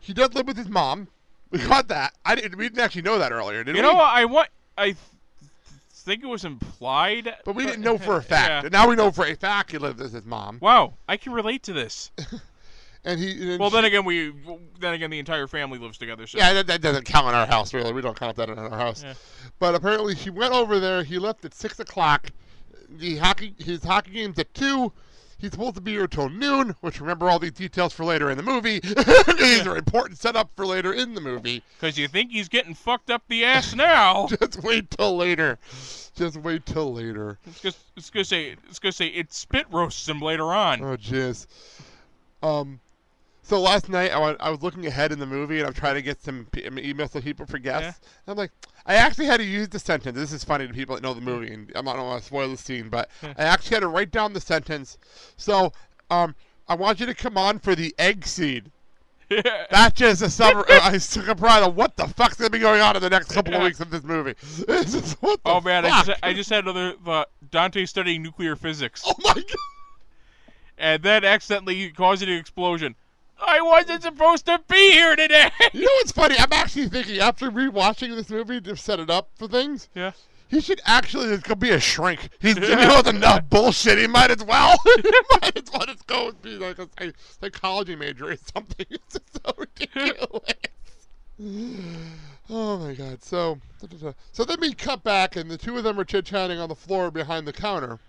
he 0.00 0.12
does 0.14 0.32
live 0.34 0.46
with 0.46 0.56
his 0.56 0.68
mom. 0.68 1.08
We 1.50 1.58
got 1.58 1.88
that. 1.88 2.14
I 2.24 2.36
didn't. 2.36 2.56
We 2.56 2.68
didn't 2.68 2.78
actually 2.78 3.02
know 3.02 3.18
that 3.18 3.32
earlier, 3.32 3.64
did 3.64 3.74
You 3.74 3.82
we? 3.82 3.88
know 3.88 3.94
what? 3.94 4.04
I 4.14 4.24
want. 4.24 4.50
I 4.78 4.84
th- 4.84 4.96
think 5.92 6.22
it 6.22 6.28
was 6.28 6.44
implied. 6.44 7.34
But 7.44 7.56
we 7.56 7.66
didn't 7.66 7.82
know 7.82 7.98
for 7.98 8.18
a 8.18 8.22
fact. 8.34 8.48
Yeah. 8.50 8.60
And 8.62 8.70
now 8.70 8.88
we 8.88 8.94
know 8.94 9.10
for 9.10 9.26
a 9.26 9.34
fact 9.34 9.72
he 9.72 9.78
lives 9.78 10.00
with 10.00 10.12
his 10.12 10.24
mom. 10.24 10.58
Wow, 10.60 10.94
I 11.08 11.16
can 11.16 11.32
relate 11.32 11.64
to 11.64 11.72
this. 11.72 12.12
And 13.02 13.18
he. 13.18 13.52
And 13.52 13.58
Well, 13.58 13.70
she- 13.70 13.76
then 13.76 13.84
again, 13.86 14.04
we 14.04 14.32
then 14.78 14.92
again 14.94 15.08
the 15.10 15.18
entire 15.18 15.46
family 15.48 15.78
lives 15.78 15.96
together. 15.98 16.26
So 16.28 16.38
Yeah, 16.38 16.52
that, 16.52 16.66
that 16.68 16.82
doesn't 16.82 17.04
count 17.06 17.26
in 17.28 17.34
our 17.34 17.46
house, 17.46 17.72
really. 17.74 17.92
We 17.94 18.02
don't 18.02 18.16
count 18.16 18.36
that 18.36 18.48
in 18.50 18.58
our 18.58 18.68
house. 18.70 19.02
Yeah. 19.02 19.14
But 19.58 19.74
apparently, 19.74 20.14
he 20.14 20.28
went 20.30 20.52
over 20.52 20.78
there. 20.78 21.02
He 21.02 21.18
left 21.18 21.44
at 21.46 21.52
six 21.54 21.80
o'clock. 21.80 22.28
The 22.90 23.16
hockey, 23.18 23.54
his 23.58 23.84
hockey 23.84 24.12
game's 24.12 24.38
at 24.38 24.52
two. 24.54 24.92
He's 25.38 25.52
supposed 25.52 25.76
to 25.76 25.80
be 25.80 25.92
here 25.92 26.06
till 26.06 26.28
noon. 26.28 26.74
Which 26.80 27.00
remember 27.00 27.30
all 27.30 27.38
these 27.38 27.52
details 27.52 27.94
for 27.94 28.04
later 28.04 28.30
in 28.30 28.36
the 28.36 28.42
movie. 28.42 28.80
these 29.38 29.66
are 29.66 29.76
important 29.76 30.18
setup 30.18 30.50
for 30.54 30.66
later 30.66 30.92
in 30.92 31.14
the 31.14 31.20
movie. 31.20 31.62
because 31.78 31.96
you 31.96 32.08
think 32.08 32.30
he's 32.30 32.48
getting 32.48 32.74
fucked 32.74 33.10
up 33.10 33.22
the 33.28 33.44
ass 33.44 33.74
now. 33.74 34.26
Just 34.40 34.62
wait 34.62 34.90
till 34.90 35.16
later. 35.16 35.58
Just 36.14 36.36
wait 36.36 36.66
till 36.66 36.92
later. 36.92 37.38
It's 37.62 37.78
it's 37.96 38.10
gonna 38.10 38.24
say 38.24 38.56
it's 38.68 38.78
gonna 38.78 38.92
say 38.92 39.06
it 39.06 39.32
spit 39.32 39.66
roasts 39.70 40.06
him 40.06 40.20
later 40.20 40.52
on. 40.52 40.82
Oh, 40.82 40.96
jeez. 40.96 41.46
Um, 42.42 42.80
so 43.50 43.60
last 43.60 43.88
night 43.88 44.12
I 44.12 44.18
wa- 44.18 44.36
I 44.38 44.48
was 44.48 44.62
looking 44.62 44.86
ahead 44.86 45.10
in 45.10 45.18
the 45.18 45.26
movie 45.26 45.58
and 45.58 45.66
I'm 45.66 45.74
trying 45.74 45.96
to 45.96 46.02
get 46.02 46.22
some 46.22 46.46
p- 46.52 46.62
emails 46.62 47.10
so 47.10 47.20
people 47.20 47.46
for 47.46 47.58
guests. 47.58 48.00
I'm 48.28 48.36
like, 48.36 48.52
I 48.86 48.94
actually 48.94 49.26
had 49.26 49.38
to 49.38 49.44
use 49.44 49.68
the 49.68 49.80
sentence. 49.80 50.16
This 50.16 50.32
is 50.32 50.44
funny 50.44 50.68
to 50.68 50.72
people 50.72 50.94
that 50.94 51.02
know 51.02 51.14
the 51.14 51.20
movie, 51.20 51.52
and 51.52 51.70
I'm 51.74 51.84
not 51.84 51.96
going 51.96 52.18
to 52.18 52.24
spoil 52.24 52.48
the 52.48 52.56
scene, 52.56 52.88
but 52.88 53.10
I 53.22 53.42
actually 53.42 53.74
had 53.74 53.80
to 53.80 53.88
write 53.88 54.12
down 54.12 54.32
the 54.32 54.40
sentence. 54.40 54.98
So, 55.36 55.72
um, 56.10 56.36
I 56.68 56.76
want 56.76 57.00
you 57.00 57.06
to 57.06 57.14
come 57.14 57.36
on 57.36 57.58
for 57.58 57.74
the 57.74 57.92
egg 57.98 58.24
scene. 58.24 58.70
That's 59.70 59.98
just 59.98 60.22
a 60.22 60.30
summer. 60.30 60.64
I 60.68 60.96
took 60.98 61.26
a 61.26 61.34
pride 61.34 61.64
of 61.64 61.74
what 61.74 61.96
the 61.96 62.06
fuck's 62.06 62.36
gonna 62.36 62.50
be 62.50 62.58
going 62.60 62.80
on 62.80 62.94
in 62.96 63.02
the 63.02 63.10
next 63.10 63.32
couple 63.32 63.54
of 63.54 63.62
weeks 63.62 63.80
of 63.80 63.90
this 63.90 64.04
movie. 64.04 64.34
It's 64.68 64.92
just, 64.92 65.22
what 65.22 65.42
the 65.42 65.50
oh 65.50 65.60
man, 65.60 65.84
I 65.84 66.02
just 66.02 66.20
I 66.22 66.32
just 66.32 66.50
had 66.50 66.64
another 66.64 66.94
thought. 67.04 67.30
Dante 67.50 67.84
studying 67.84 68.22
nuclear 68.22 68.54
physics, 68.56 69.02
oh 69.06 69.14
my 69.24 69.34
god. 69.34 69.44
and 70.78 71.02
then 71.02 71.24
accidentally 71.24 71.90
causing 71.90 72.28
an 72.28 72.36
explosion. 72.38 72.94
I 73.40 73.60
wasn't 73.60 74.02
supposed 74.02 74.46
to 74.46 74.60
be 74.68 74.92
here 74.92 75.16
today. 75.16 75.50
You 75.72 75.82
know 75.82 75.90
what's 75.98 76.12
funny? 76.12 76.36
I'm 76.38 76.52
actually 76.52 76.88
thinking 76.88 77.18
after 77.20 77.50
rewatching 77.50 78.14
this 78.14 78.28
movie 78.28 78.60
to 78.62 78.76
set 78.76 78.98
it 78.98 79.08
up 79.08 79.30
for 79.36 79.46
things, 79.46 79.88
yeah. 79.94 80.12
he 80.48 80.60
should 80.60 80.80
actually 80.84 81.38
be 81.58 81.70
a 81.70 81.80
shrink. 81.80 82.28
He's 82.40 82.54
dealing 82.56 82.88
with 82.88 83.06
enough 83.06 83.48
bullshit. 83.48 83.98
He 83.98 84.06
might 84.06 84.30
as 84.30 84.44
well. 84.44 84.76
he 84.84 85.10
might 85.40 85.56
as 85.56 85.72
well 85.72 85.86
just 85.86 86.06
go 86.06 86.28
and 86.28 86.42
be 86.42 86.58
like 86.58 86.78
a 86.78 86.88
psy- 86.98 87.12
psychology 87.40 87.94
major 87.94 88.30
or 88.30 88.36
something. 88.52 88.86
It's 88.90 89.14
just 89.14 89.44
so 89.44 89.54
ridiculous. 89.56 90.54
Oh 92.50 92.78
my 92.78 92.94
god. 92.94 93.22
So, 93.22 93.60
so 94.32 94.44
then 94.44 94.60
we 94.60 94.74
cut 94.74 95.04
back, 95.04 95.36
and 95.36 95.50
the 95.50 95.56
two 95.56 95.78
of 95.78 95.84
them 95.84 96.00
are 96.00 96.04
chit 96.04 96.26
chatting 96.26 96.58
on 96.58 96.68
the 96.68 96.74
floor 96.74 97.10
behind 97.10 97.46
the 97.46 97.52
counter. 97.52 98.00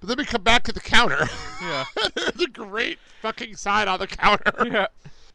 But 0.00 0.08
then 0.08 0.18
we 0.18 0.24
come 0.24 0.42
back 0.42 0.64
to 0.64 0.72
the 0.72 0.80
counter. 0.80 1.28
Yeah. 1.62 1.84
There's 2.14 2.40
a 2.42 2.48
great 2.48 2.98
fucking 3.22 3.56
sign 3.56 3.88
on 3.88 3.98
the 3.98 4.06
counter. 4.06 4.52
Yeah. 4.64 4.86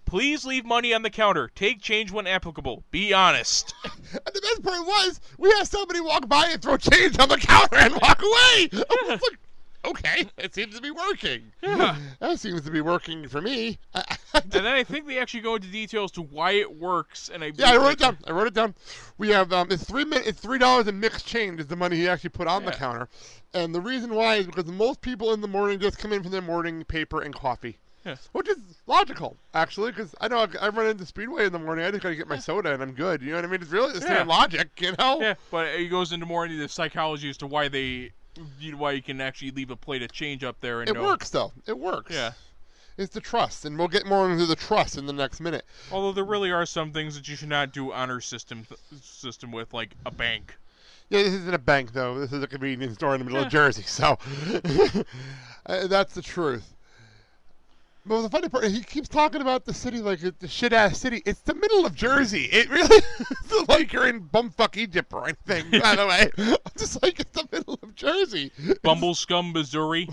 Please 0.06 0.44
leave 0.44 0.66
money 0.66 0.92
on 0.94 1.04
the 1.04 1.10
counter. 1.10 1.52
Take 1.54 1.82
change 1.82 2.12
when 2.12 2.26
applicable. 2.26 2.84
Be 2.90 3.14
honest. 3.14 3.74
And 3.84 4.34
the 4.34 4.42
best 4.42 4.64
part 4.64 4.86
was, 4.86 5.22
we 5.38 5.50
had 5.52 5.68
somebody 5.68 6.02
walk 6.02 6.28
by 6.28 6.48
and 6.48 6.62
throw 6.62 6.78
change 6.78 7.20
on 7.20 7.30
the 7.30 7.38
counter 7.38 7.76
and 7.76 7.94
walk 7.94 8.22
away. 8.22 8.70
I 8.74 8.98
was 9.08 9.22
like, 9.22 9.40
okay, 9.86 10.26
it 10.38 10.54
seems 10.54 10.76
to 10.76 10.82
be 10.82 10.92
working. 10.92 11.52
Yeah. 11.62 11.96
That 12.20 12.38
seems 12.40 12.62
to 12.64 12.72
be 12.72 12.82
working 12.82 13.28
for 13.28 13.42
me. 13.42 13.78
And 14.34 14.52
then 14.52 14.68
I 14.68 14.84
think 14.84 15.08
they 15.08 15.18
actually 15.18 15.40
go 15.40 15.56
into 15.56 15.68
details 15.70 16.12
to 16.12 16.22
why 16.22 16.52
it 16.52 16.78
works. 16.78 17.30
And 17.34 17.44
I 17.44 17.52
yeah, 17.56 17.72
I 17.72 17.78
wrote 17.78 17.94
it 17.94 18.00
down. 18.00 18.18
I 18.28 18.32
wrote 18.32 18.46
it 18.48 18.54
down. 18.54 18.76
We 19.18 19.30
have 19.30 19.52
um, 19.52 19.70
it's 19.72 19.84
three 19.84 20.06
min- 20.06 20.22
it's 20.24 20.40
three 20.40 20.60
dollars 20.60 20.88
in 20.88 21.00
mixed 21.00 21.26
change 21.26 21.60
is 21.60 21.66
the 21.68 21.76
money 21.76 21.96
he 21.96 22.08
actually 22.08 22.30
put 22.30 22.48
on 22.48 22.64
the 22.64 22.72
counter, 22.72 23.10
and 23.56 23.74
the 23.74 23.82
reason 23.82 24.14
why 24.14 24.36
is 24.36 24.46
because 24.46 24.66
most 24.66 25.02
people 25.02 25.34
in 25.34 25.42
the 25.42 25.48
morning 25.48 25.80
just 25.80 25.98
come 25.98 26.14
in 26.14 26.22
for 26.22 26.30
their 26.30 26.44
morning 26.44 26.84
paper 26.84 27.22
and 27.22 27.34
coffee. 27.34 27.78
Yeah. 28.06 28.16
Which 28.32 28.48
is 28.48 28.58
logical, 28.88 29.36
actually, 29.54 29.92
because 29.92 30.14
I 30.22 30.28
know 30.30 30.40
I, 30.40 30.48
I 30.68 30.70
run 30.70 30.88
into 30.88 31.06
Speedway 31.08 31.48
in 31.48 31.52
the 31.52 31.60
morning. 31.60 31.84
I 31.86 31.92
just 31.92 32.04
gotta 32.04 32.16
get 32.16 32.28
my 32.30 32.38
soda 32.38 32.72
and 32.74 32.82
I'm 32.82 32.94
good. 32.94 33.22
You 33.22 33.32
know 33.32 33.38
what 33.38 33.46
I 33.46 33.48
mean? 33.48 33.62
It's 33.62 33.72
really 33.72 33.92
the 33.92 34.06
Yeah. 34.06 34.24
logic, 34.24 34.70
you 34.80 34.94
know? 34.98 35.20
Yeah, 35.20 35.34
but 35.52 35.76
he 35.78 35.90
goes 35.90 36.14
into 36.14 36.26
more 36.26 36.46
into 36.46 36.58
the 36.58 36.70
psychology 36.70 37.30
as 37.30 37.36
to 37.38 37.48
why 37.48 37.68
they, 37.68 38.12
you 38.60 38.72
know, 38.74 38.78
why 38.78 38.92
you 38.94 39.02
can 39.02 39.20
actually 39.22 39.52
leave 39.52 39.72
a 39.72 39.76
plate 39.76 40.02
of 40.02 40.12
change 40.12 40.44
up 40.44 40.60
there 40.62 40.82
and 40.82 40.90
It 40.90 40.94
know- 40.94 41.04
works 41.04 41.30
though. 41.30 41.52
It 41.68 41.78
works. 41.78 42.14
Yeah. 42.14 42.32
It's 42.98 43.14
the 43.14 43.22
trust, 43.22 43.64
and 43.64 43.78
we'll 43.78 43.88
get 43.88 44.06
more 44.06 44.30
into 44.30 44.46
the 44.46 44.58
trust 44.58 44.98
in 44.98 45.06
the 45.06 45.14
next 45.14 45.40
minute. 45.40 45.64
Although 45.90 46.12
there 46.12 46.26
really 46.26 46.52
are 46.52 46.66
some 46.66 46.92
things 46.92 47.16
that 47.16 47.30
you 47.30 47.38
should 47.38 47.48
not 47.48 47.72
do 47.72 47.94
honor 47.94 48.20
system 48.20 48.68
system 49.02 49.54
with, 49.54 49.74
like 49.74 49.92
a 50.06 50.12
bank. 50.12 50.58
Yeah, 51.08 51.24
this 51.24 51.34
isn't 51.34 51.54
a 51.54 51.58
bank 51.58 51.94
though. 51.94 52.20
This 52.20 52.34
is 52.34 52.44
a 52.44 52.48
convenience 52.48 52.96
store 52.96 53.16
in 53.16 53.20
the 53.20 53.24
middle 53.26 53.40
Yeah. 53.40 53.46
of 53.46 53.52
Jersey, 53.52 53.84
so 53.84 54.18
uh, 55.66 55.88
that's 55.88 56.14
the 56.14 56.22
truth. 56.22 56.74
Well, 58.08 58.22
the 58.24 58.30
funny 58.30 58.50
part, 58.50 58.64
he 58.66 58.82
keeps 58.82 59.08
talking 59.08 59.42
about 59.42 59.66
the 59.66 59.74
city 59.74 60.00
like 60.00 60.24
it's 60.24 60.38
the 60.40 60.48
shit 60.48 60.74
ass 60.74 60.98
city. 61.00 61.22
It's 61.26 61.42
the 61.42 61.54
middle 61.54 61.86
of 61.86 61.94
Jersey. 61.96 62.46
It 62.52 62.70
really 62.70 63.02
like 63.68 63.94
you're 63.94 64.08
in 64.08 64.22
bumfuck 64.22 64.78
Egypt 64.78 65.14
or 65.14 65.26
anything. 65.26 65.80
By 65.82 65.96
the 65.96 66.08
way, 66.08 66.32
I'm 66.38 66.58
just 66.78 67.02
like 67.04 67.20
it's 67.20 67.32
the 67.32 67.48
middle 67.52 67.69
Jersey. 68.00 68.52
Bumble 68.82 69.14
Scum, 69.14 69.52
Missouri. 69.52 70.08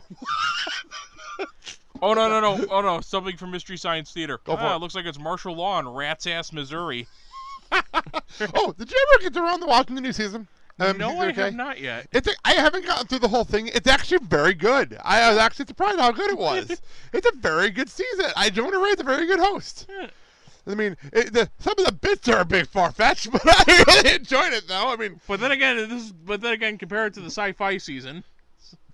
oh 2.03 2.15
no 2.15 2.29
no 2.29 2.41
no! 2.41 2.67
Oh 2.69 2.81
no! 2.81 3.01
Something 3.01 3.37
from 3.37 3.53
Mystery 3.53 3.77
Science 3.77 4.13
Theater. 4.13 4.41
Go 4.45 4.57
for 4.57 4.63
ah, 4.63 4.75
it. 4.75 4.81
looks 4.81 4.97
like 4.97 5.07
it's 5.07 5.19
martial 5.19 5.55
law 5.55 5.79
in 5.79 5.89
Rat's 5.89 6.27
Ass, 6.27 6.53
Missouri. 6.53 7.07
oh, 7.73 8.75
did 8.77 8.91
you 8.91 9.07
ever 9.13 9.23
get 9.23 9.35
to 9.35 9.43
around 9.43 9.61
to 9.61 9.67
watching 9.67 9.95
the 9.95 10.01
new 10.01 10.13
season? 10.13 10.49
Um, 10.79 10.99
no, 10.99 11.19
I 11.19 11.29
okay? 11.29 11.43
have 11.43 11.55
not 11.55 11.81
yet. 11.81 12.09
It's 12.13 12.29
a, 12.29 12.33
I 12.45 12.55
haven't 12.55 12.85
gotten 12.85 13.07
through 13.07 13.21
the 13.21 13.29
whole 13.29 13.45
thing. 13.45 13.69
It's 13.69 13.87
actually 13.87 14.19
very 14.27 14.53
good. 14.53 14.99
I 15.03 15.31
was 15.31 15.39
actually 15.39 15.67
surprised 15.67 16.01
how 16.01 16.11
good 16.11 16.31
it 16.31 16.39
was. 16.39 16.69
it's 17.13 17.27
a 17.27 17.37
very 17.37 17.71
good 17.71 17.89
season. 17.89 18.27
I 18.37 18.51
Jonah 18.51 18.79
Ray's 18.81 19.01
a 19.01 19.05
very 19.05 19.27
good 19.27 19.39
host. 19.39 19.87
Yeah. 19.89 20.09
I 20.67 20.75
mean, 20.75 20.97
it, 21.13 21.33
the, 21.33 21.49
some 21.59 21.75
of 21.79 21.85
the 21.87 21.93
bits 21.93 22.29
are 22.29 22.41
a 22.41 22.45
bit 22.45 22.67
far 22.67 22.91
fetched, 22.91 23.31
but 23.33 23.43
I 23.45 23.85
really 23.87 24.17
enjoyed 24.17 24.53
it 24.53 24.67
though. 24.67 24.89
I 24.89 24.97
mean, 24.97 25.21
But 25.27 25.41
then 25.41 25.53
again, 25.53 25.77
this 25.77 26.05
is, 26.05 26.13
but 26.13 26.41
then 26.41 26.53
again, 26.53 26.79
compare 26.79 27.07
it 27.07 27.15
to 27.15 27.21
the 27.21 27.27
sci-fi 27.27 27.79
season. 27.79 28.25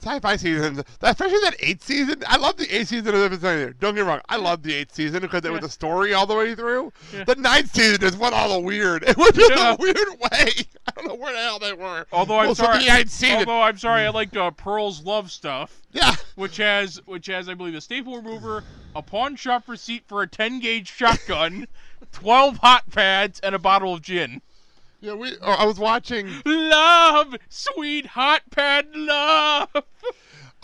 Sci-fi 0.01 0.37
seasons, 0.37 0.83
especially 1.01 1.39
that 1.45 1.55
eighth 1.61 1.85
season. 1.85 2.23
I 2.27 2.37
love 2.37 2.57
the 2.57 2.69
eighth 2.75 2.89
season 2.89 3.15
of 3.15 3.31
the 3.31 3.37
there. 3.37 3.71
Don't 3.73 3.95
get 3.95 4.03
me 4.05 4.09
wrong, 4.09 4.21
I 4.29 4.37
love 4.37 4.63
the 4.63 4.75
eighth 4.75 4.95
season 4.95 5.21
because 5.21 5.45
it 5.45 5.53
was 5.53 5.63
a 5.65 5.69
story 5.69 6.13
all 6.13 6.27
the 6.27 6.35
way 6.35 6.55
through. 6.55 6.93
Yeah. 7.13 7.25
The 7.25 7.37
ninth 7.37 7.73
season 7.75 8.03
is 8.03 8.17
what 8.17 8.33
all 8.33 8.53
the 8.55 8.61
weird. 8.61 9.05
It 9.05 9.17
was 9.17 9.31
just 9.33 9.51
Yeah. 9.51 9.75
a 9.75 9.77
weird 9.77 9.97
way. 10.21 10.49
I 10.89 10.91
don't 10.97 11.07
know 11.07 11.15
where 11.15 11.33
the 11.33 11.39
hell 11.39 11.59
they 11.61 11.73
were. 11.73 12.07
Although 12.13 12.39
I'm 12.41 12.47
Well, 12.47 12.55
so 12.57 12.65
sorry, 12.65 12.83
season. 13.07 13.39
although 13.39 13.63
I'm 13.63 13.79
sorry, 13.79 14.03
I 14.05 14.09
like 14.11 14.37
uh, 14.37 14.51
Pearl's 14.51 15.05
love 15.05 15.31
stuff, 15.31 15.81
yeah. 15.93 16.15
which 16.35 16.57
has 16.57 17.01
which 17.07 17.27
has 17.27 17.49
I 17.49 17.55
believe 17.55 17.75
a 17.77 17.81
staple 17.81 18.17
remover, 18.17 18.65
a 18.97 19.03
pawn 19.03 19.37
shop 19.37 19.69
receipt 19.69 20.03
for 20.09 20.23
a 20.23 20.27
10 20.27 20.59
gauge 20.59 20.91
shotgun, 20.91 21.69
12 22.13 22.57
hot 22.59 22.91
pads, 22.91 23.39
and 23.41 23.55
a 23.55 23.59
bottle 23.61 23.95
of 23.95 24.03
gin. 24.03 24.43
Yeah, 25.03 25.15
we. 25.15 25.33
Oh, 25.43 25.51
I 25.53 25.65
was 25.67 25.79
watching. 25.81 26.31
Love, 26.47 27.35
sweet 27.49 28.07
hot 28.07 28.43
pad 28.51 28.87
love. 28.95 29.69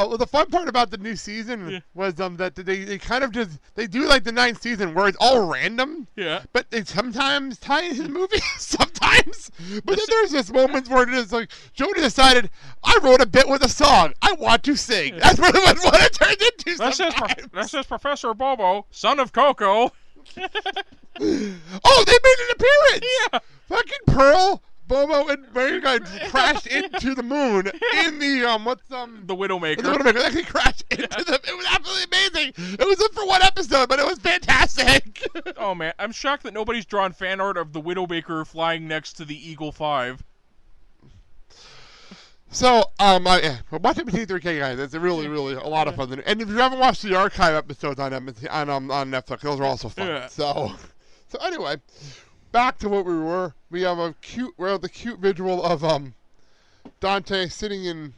Oh, 0.01 0.07
well, 0.11 0.17
the 0.17 0.29
fun 0.29 0.49
part 0.49 0.69
about 0.69 0.93
the 0.93 0.97
new 0.97 1.17
season 1.17 1.69
Yeah. 1.71 1.81
was 1.93 2.21
um 2.21 2.37
that 2.37 2.55
they, 2.55 2.85
they 2.85 2.99
kind 2.99 3.25
of 3.25 3.33
just 3.33 3.59
they 3.75 3.89
do 3.89 4.07
like 4.07 4.23
the 4.23 4.31
ninth 4.31 4.63
season 4.63 4.95
where 4.95 5.09
it's 5.09 5.17
all 5.21 5.49
random, 5.51 6.07
Yeah. 6.15 6.43
but 6.53 6.71
they 6.71 6.85
sometimes 6.85 7.59
tie 7.59 7.83
into 7.83 8.05
the 8.05 8.09
movie, 8.09 8.39
sometimes. 8.59 9.51
But 9.85 9.97
then 9.97 10.07
there's 10.09 10.31
just 10.31 10.53
moments 10.53 10.89
where 10.89 11.03
it 11.03 11.09
is 11.09 11.33
like 11.33 11.51
Jody 11.75 12.01
decided 12.01 12.49
I 12.85 12.97
wrote 13.03 13.21
a 13.21 13.27
bit 13.27 13.49
with 13.49 13.65
a 13.65 13.69
song 13.69 14.13
I 14.23 14.35
want 14.35 14.63
to 14.65 14.77
sing. 14.77 15.17
That's 15.19 15.41
what 15.41 15.57
it, 15.57 15.75
was, 15.75 15.85
what 15.85 16.01
it 16.01 16.13
turned 16.13 16.41
into. 16.43 16.79
That 16.79 16.95
says, 16.95 17.13
sometimes. 17.17 17.49
that 17.53 17.69
says 17.71 17.87
Professor 17.87 18.35
Bobo, 18.35 18.87
son 18.93 19.19
of 19.19 19.33
Coco. 19.33 19.91
Oh, 21.21 22.05
they 22.07 22.19
made 22.25 22.37
an 22.41 22.55
appearance. 22.55 23.07
Yeah. 23.33 23.39
Fucking 23.69 23.99
Pearl, 24.07 24.63
Bobo, 24.87 25.29
and 25.29 25.53
Brain 25.53 25.81
Guy 25.81 25.99
crashed 26.29 26.67
into 26.69 27.15
the 27.15 27.23
moon 27.25 27.71
in 28.07 28.19
the 28.21 28.45
um 28.49 28.65
what's 28.65 28.91
um 28.93 29.25
The 29.27 29.35
Widowmaker. 29.35 29.83
The 29.83 29.91
Widowmaker 29.91 30.21
actually 30.25 30.45
crashed 30.45 30.85
into 30.91 31.25
them. 31.25 31.41
It 31.47 31.57
was 31.57 31.67
absolutely 31.71 32.05
amazing. 32.05 32.53
It 32.79 32.87
was 32.87 33.03
for 33.13 33.27
one 33.27 33.43
episode, 33.43 33.89
but 33.89 33.99
it 33.99 34.07
was 34.07 34.19
fantastic. 34.21 35.27
Oh 35.57 35.75
man, 35.75 35.93
I'm 35.99 36.13
shocked 36.13 36.45
that 36.45 36.55
nobody's 36.55 36.87
drawn 36.87 37.13
fan 37.13 37.41
art 37.41 37.57
of 37.57 37.73
the 37.73 37.83
Widowmaker 37.83 38.47
flying 38.47 38.87
next 38.87 39.15
to 39.15 39.25
the 39.25 39.35
Eagle 39.51 39.73
Five. 39.73 40.23
So, 42.51 42.83
um, 42.99 43.27
I, 43.27 43.59
watch 43.71 43.99
MST3K, 43.99 44.59
guys. 44.59 44.79
It's 44.79 44.95
really, 44.95 45.29
really 45.29 45.55
a 45.55 45.67
lot 45.67 45.87
of 45.87 45.97
fun. 45.97 46.23
And 46.25 46.41
if 46.41 46.49
you 46.49 46.57
haven't 46.57 46.79
watched 46.79 47.03
the 47.03 47.15
archive 47.15 47.55
episodes 47.55 48.01
on 48.01 48.15
MT, 48.15 48.49
on 48.49 48.71
um, 48.71 48.91
on 48.91 49.11
Netflix, 49.11 49.41
those 49.41 49.61
are 49.61 49.65
also 49.65 49.89
fun. 49.89 50.07
Yeah. 50.07 50.27
So, 50.29 50.73
so 51.29 51.39
anyway, 51.41 51.77
back 52.51 52.79
to 52.79 52.89
what 52.89 53.05
we 53.05 53.15
were. 53.15 53.55
We 53.71 53.83
have 53.83 53.99
a 53.99 54.15
cute, 54.23 54.55
we 54.57 54.69
have 54.69 54.81
the 54.81 54.89
cute 54.89 55.21
visual 55.21 55.63
of 55.63 55.85
um, 55.85 56.15
Dante 57.01 57.49
sitting 57.49 57.85
in 57.85 58.15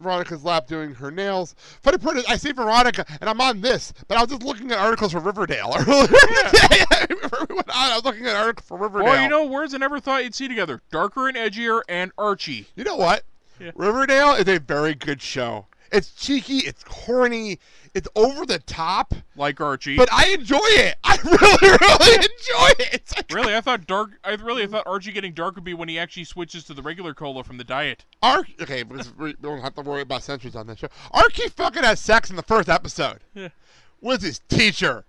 Veronica's 0.00 0.44
lap 0.44 0.66
doing 0.66 0.94
her 0.94 1.10
nails. 1.10 1.54
Funny 1.82 1.98
part 1.98 2.16
is, 2.16 2.24
I 2.26 2.36
see 2.36 2.52
Veronica, 2.52 3.04
and 3.20 3.28
I'm 3.28 3.40
on 3.40 3.60
this, 3.60 3.92
but 4.08 4.16
I 4.16 4.22
was 4.22 4.30
just 4.30 4.42
looking 4.42 4.70
at 4.72 4.78
articles 4.78 5.12
for 5.12 5.20
Riverdale 5.20 5.72
earlier 5.76 6.06
today. 6.06 6.84
I 6.90 7.06
remember 7.08 7.46
we 7.48 7.54
went 7.54 7.68
on, 7.68 7.90
I 7.90 7.96
was 7.96 8.04
looking 8.04 8.26
at 8.26 8.34
articles 8.36 8.66
for 8.66 8.78
Riverdale. 8.78 9.08
Well, 9.12 9.22
you 9.22 9.28
know, 9.28 9.46
words 9.46 9.74
I 9.74 9.78
never 9.78 10.00
thought 10.00 10.24
you'd 10.24 10.34
see 10.34 10.48
together: 10.48 10.82
darker 10.90 11.28
and 11.28 11.36
edgier, 11.36 11.82
and 11.88 12.12
Archie. 12.18 12.66
You 12.74 12.84
know 12.84 12.96
what? 12.96 13.24
Yeah. 13.58 13.72
Riverdale 13.74 14.32
is 14.32 14.48
a 14.48 14.58
very 14.58 14.94
good 14.94 15.20
show. 15.20 15.66
It's 15.92 16.12
cheeky, 16.14 16.58
it's 16.58 16.84
corny, 16.84 17.58
it's 17.94 18.06
over 18.14 18.46
the 18.46 18.60
top, 18.60 19.12
Like 19.36 19.60
Archie. 19.60 19.96
but 19.96 20.08
I 20.12 20.28
enjoy 20.28 20.58
it. 20.62 20.94
I 21.02 21.16
really, 21.24 21.76
really 21.80 22.14
enjoy 22.78 22.84
it. 22.94 23.12
Like 23.16 23.32
really, 23.32 23.56
I 23.56 23.60
thought 23.60 23.86
dark. 23.86 24.10
I 24.22 24.30
really 24.34 24.66
thought 24.68 24.86
Archie 24.86 25.10
getting 25.12 25.32
dark 25.34 25.56
would 25.56 25.64
be 25.64 25.74
when 25.74 25.88
he 25.88 25.98
actually 25.98 26.24
switches 26.24 26.62
to 26.64 26.74
the 26.74 26.82
regular 26.82 27.12
cola 27.12 27.42
from 27.42 27.56
the 27.58 27.64
diet. 27.64 28.04
Ark. 28.22 28.46
Okay, 28.60 28.84
we 29.18 29.34
don't 29.42 29.60
have 29.60 29.74
to 29.74 29.82
worry 29.82 30.02
about 30.02 30.22
centuries 30.22 30.54
on 30.54 30.66
this 30.68 30.78
show. 30.78 30.88
Archie 31.10 31.48
fucking 31.48 31.82
has 31.82 32.00
sex 32.00 32.30
in 32.30 32.36
the 32.36 32.42
first 32.42 32.68
episode 32.68 33.18
Yeah. 33.34 33.48
with 34.00 34.22
his 34.22 34.38
teacher. 34.48 35.04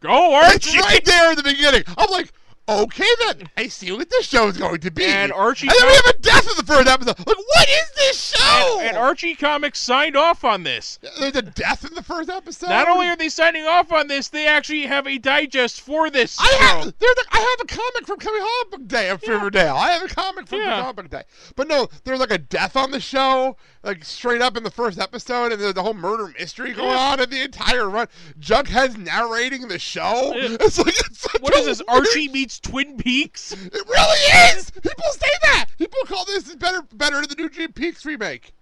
Go 0.00 0.34
Archie! 0.34 0.54
It's 0.54 0.68
Archie! 0.68 0.80
right 0.80 1.04
there 1.04 1.30
in 1.30 1.36
the 1.36 1.42
beginning. 1.42 1.82
I'm 1.98 2.10
like, 2.10 2.32
okay 2.68 3.06
then. 3.26 3.48
I 3.56 3.68
see 3.68 3.92
what 3.92 4.10
this 4.10 4.26
show 4.26 4.48
is 4.48 4.56
going 4.56 4.80
to 4.80 4.90
be. 4.90 5.04
And 5.04 5.32
Archie 5.32 5.68
And 5.68 5.76
then 5.78 5.86
we 5.88 5.94
have 5.94 6.06
a 6.06 6.18
death 6.18 6.48
in 6.50 6.56
the 6.56 6.64
first 6.64 6.88
episode. 6.88 7.18
Like, 7.18 7.36
what 7.36 7.68
is 7.68 7.90
this 7.96 8.34
show? 8.36 8.78
And, 8.80 8.88
and 8.88 8.96
Archie 8.96 9.34
Comics 9.34 9.78
signed 9.78 10.16
off 10.16 10.44
on 10.44 10.62
this. 10.64 10.98
There's 11.18 11.36
a 11.36 11.42
death 11.42 11.84
in 11.84 11.94
the 11.94 12.02
first 12.02 12.28
episode. 12.28 12.68
Not 12.68 12.88
only 12.88 13.06
are 13.08 13.16
they 13.16 13.28
signing 13.28 13.64
off 13.64 13.92
on 13.92 14.08
this, 14.08 14.28
they 14.28 14.46
actually 14.46 14.82
have 14.82 15.06
a 15.06 15.18
digest 15.18 15.80
for 15.80 16.10
this 16.10 16.36
I 16.40 16.46
show. 16.46 16.56
have 16.58 16.94
there's 16.98 17.16
a, 17.18 17.22
I 17.36 17.38
have 17.38 17.60
a 17.68 17.74
comic 17.74 18.06
from 18.06 18.18
Coming 18.18 18.40
Comic 18.40 18.70
Book 18.72 18.88
Day 18.88 19.10
of 19.10 19.22
Riverdale. 19.26 19.76
I 19.76 19.90
have 19.90 20.02
a 20.02 20.08
comic 20.08 20.48
from 20.48 20.60
Yeah. 20.60 20.80
Comic 20.82 20.96
Book 20.96 21.10
Day. 21.10 21.22
But 21.54 21.68
no, 21.68 21.88
there's 22.04 22.20
like 22.20 22.30
a 22.32 22.38
death 22.38 22.76
on 22.76 22.90
the 22.90 23.00
show, 23.00 23.56
like 23.82 24.04
straight 24.04 24.42
up 24.42 24.56
in 24.56 24.62
the 24.62 24.70
first 24.70 24.98
episode, 24.98 25.52
and 25.52 25.60
there's 25.60 25.76
a 25.76 25.82
whole 25.82 25.94
murder 25.94 26.32
mystery 26.38 26.72
going 26.72 26.90
Yeah. 26.90 26.98
on 27.12 27.20
in 27.20 27.30
the 27.30 27.42
entire 27.42 27.88
run. 27.88 28.08
Jughead's 28.40 28.96
narrating 28.96 29.68
the 29.68 29.78
show. 29.78 30.32
Yeah. 30.34 30.56
It's 30.60 30.78
like 30.78 30.94
it's 30.98 31.26
What 31.40 31.54
is 31.54 31.66
this? 31.66 31.82
Archie 31.88 32.28
meets 32.28 32.55
Twin 32.60 32.96
Peaks? 32.96 33.52
It 33.52 33.72
really 33.74 34.56
is. 34.58 34.70
People 34.70 35.04
say 35.12 35.28
that. 35.42 35.66
People 35.78 36.00
call 36.06 36.24
this 36.24 36.54
better 36.56 36.82
better 36.94 37.20
than 37.20 37.28
the 37.30 37.34
new 37.36 37.48
Twin 37.48 37.72
Peaks 37.72 38.04
remake. 38.04 38.52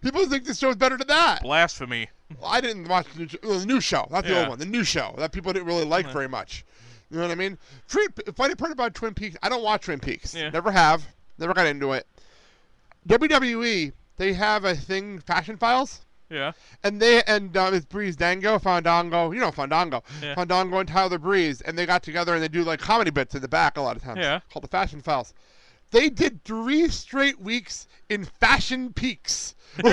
People 0.00 0.26
think 0.26 0.44
this 0.44 0.58
show 0.58 0.70
is 0.70 0.76
better 0.76 0.96
than 0.96 1.06
that. 1.08 1.42
Blasphemy. 1.42 2.08
Well, 2.40 2.50
I 2.50 2.60
didn't 2.60 2.88
watch 2.88 3.06
the 3.14 3.20
new, 3.20 3.28
well, 3.42 3.58
the 3.58 3.66
new 3.66 3.80
show, 3.80 4.06
not 4.10 4.24
the 4.24 4.30
Yeah. 4.32 4.40
old 4.40 4.48
one. 4.48 4.58
The 4.58 4.64
new 4.66 4.84
show 4.84 5.14
that 5.18 5.32
people 5.32 5.52
didn't 5.52 5.66
really 5.66 5.84
like 5.84 6.06
very 6.10 6.28
much. 6.28 6.64
You 7.10 7.18
know 7.18 7.24
what 7.24 7.30
I 7.30 7.34
mean? 7.34 7.58
Funny 7.86 8.54
part 8.54 8.72
about 8.72 8.94
Twin 8.94 9.12
Peaks, 9.14 9.36
I 9.42 9.48
don't 9.50 9.62
watch 9.62 9.82
Twin 9.84 10.00
Peaks. 10.00 10.34
Yeah. 10.34 10.48
Never 10.50 10.70
have. 10.72 11.06
Never 11.38 11.52
got 11.54 11.66
into 11.66 11.92
it. 11.92 12.06
WWE, 13.06 13.92
they 14.16 14.32
have 14.32 14.64
a 14.64 14.74
thing, 14.74 15.18
Fashion 15.20 15.56
Files, 15.56 16.00
Yeah. 16.32 16.52
and 16.82 17.00
they 17.00 17.22
and 17.24 17.54
um, 17.56 17.74
it's 17.74 17.84
Breezango, 17.86 18.60
Fandango, 18.60 19.30
you 19.32 19.40
know 19.40 19.50
Fandango, 19.50 20.02
Yeah. 20.22 20.34
Fandango 20.34 20.78
and 20.78 20.88
Tyler 20.88 21.18
Breeze, 21.18 21.60
and 21.60 21.76
they 21.78 21.84
got 21.86 22.02
together 22.02 22.32
and 22.34 22.42
they 22.42 22.48
do 22.48 22.64
like 22.64 22.80
comedy 22.80 23.10
bits 23.10 23.34
in 23.34 23.42
the 23.42 23.48
back 23.48 23.76
a 23.76 23.82
lot 23.82 23.96
of 23.96 24.02
times. 24.02 24.18
Yeah. 24.20 24.40
Called 24.52 24.64
the 24.64 24.68
Fashion 24.68 25.00
Files. 25.02 25.34
They 25.90 26.08
did 26.08 26.42
three 26.44 26.88
straight 26.88 27.38
weeks 27.38 27.86
in 28.08 28.24
Fashion 28.24 28.92
Peaks. 28.94 29.54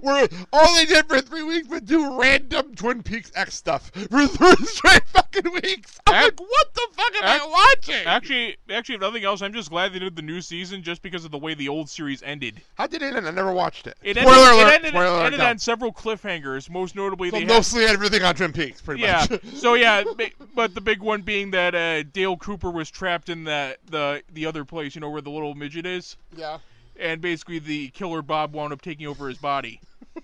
Where 0.00 0.28
all 0.52 0.74
they 0.74 0.86
did 0.86 1.06
for 1.08 1.20
three 1.20 1.42
weeks 1.42 1.68
was 1.68 1.82
do 1.82 2.18
random 2.20 2.74
Twin 2.74 3.02
Peaks 3.02 3.30
X 3.34 3.54
stuff 3.54 3.90
for 4.10 4.26
three 4.26 4.54
straight 4.66 5.06
fucking 5.08 5.50
weeks. 5.52 5.98
I'm 6.06 6.14
Ac- 6.14 6.24
like, 6.24 6.40
what 6.40 6.74
the 6.74 6.86
fuck 6.92 7.14
am 7.16 7.24
ac- 7.24 7.42
I 7.44 7.46
watching? 7.48 8.06
Actually, 8.06 8.56
actually, 8.70 8.94
if 8.96 9.00
nothing 9.00 9.24
else, 9.24 9.42
I'm 9.42 9.52
just 9.52 9.70
glad 9.70 9.92
they 9.92 9.98
did 9.98 10.16
the 10.16 10.22
new 10.22 10.40
season 10.40 10.82
just 10.82 11.02
because 11.02 11.24
of 11.24 11.30
the 11.30 11.38
way 11.38 11.54
the 11.54 11.68
old 11.68 11.88
series 11.88 12.22
ended. 12.22 12.60
How 12.74 12.86
did 12.86 13.02
it 13.02 13.14
end? 13.14 13.26
I 13.26 13.30
never 13.30 13.52
watched 13.52 13.86
it. 13.86 13.96
It 14.02 14.16
ended, 14.16 14.24
Spoiler 14.32 14.48
it 14.50 14.54
alert, 14.54 14.72
ended, 14.74 14.90
spoiler 14.90 15.06
alert, 15.06 15.24
ended 15.26 15.40
no. 15.40 15.46
on 15.46 15.58
several 15.58 15.92
cliffhangers. 15.92 16.68
Most 16.70 16.96
notably, 16.96 17.30
So 17.30 17.36
they 17.36 17.40
had 17.40 17.48
mostly 17.48 17.84
everything 17.84 18.22
on 18.22 18.34
Twin 18.34 18.52
Peaks, 18.52 18.80
pretty 18.80 19.02
yeah. 19.02 19.26
much. 19.30 19.44
so 19.54 19.74
yeah, 19.74 20.02
but 20.54 20.74
the 20.74 20.80
big 20.80 21.00
one 21.00 21.22
being 21.22 21.50
that 21.52 21.74
uh, 21.74 22.02
Dale 22.02 22.36
Cooper 22.36 22.70
was 22.70 22.90
trapped 22.90 23.28
in 23.28 23.44
the 23.44 23.76
the 23.90 24.22
the 24.32 24.46
other 24.46 24.64
place, 24.64 24.94
you 24.94 25.00
know, 25.00 25.10
where 25.10 25.22
the 25.22 25.30
little 25.30 25.54
midget 25.54 25.86
is, 25.86 26.16
yeah. 26.36 26.58
And 26.98 27.20
basically 27.20 27.58
the 27.58 27.88
killer 27.88 28.22
Bob 28.22 28.54
wound 28.54 28.72
up 28.72 28.82
taking 28.82 29.06
over 29.06 29.28
his 29.28 29.38
body. 29.38 29.80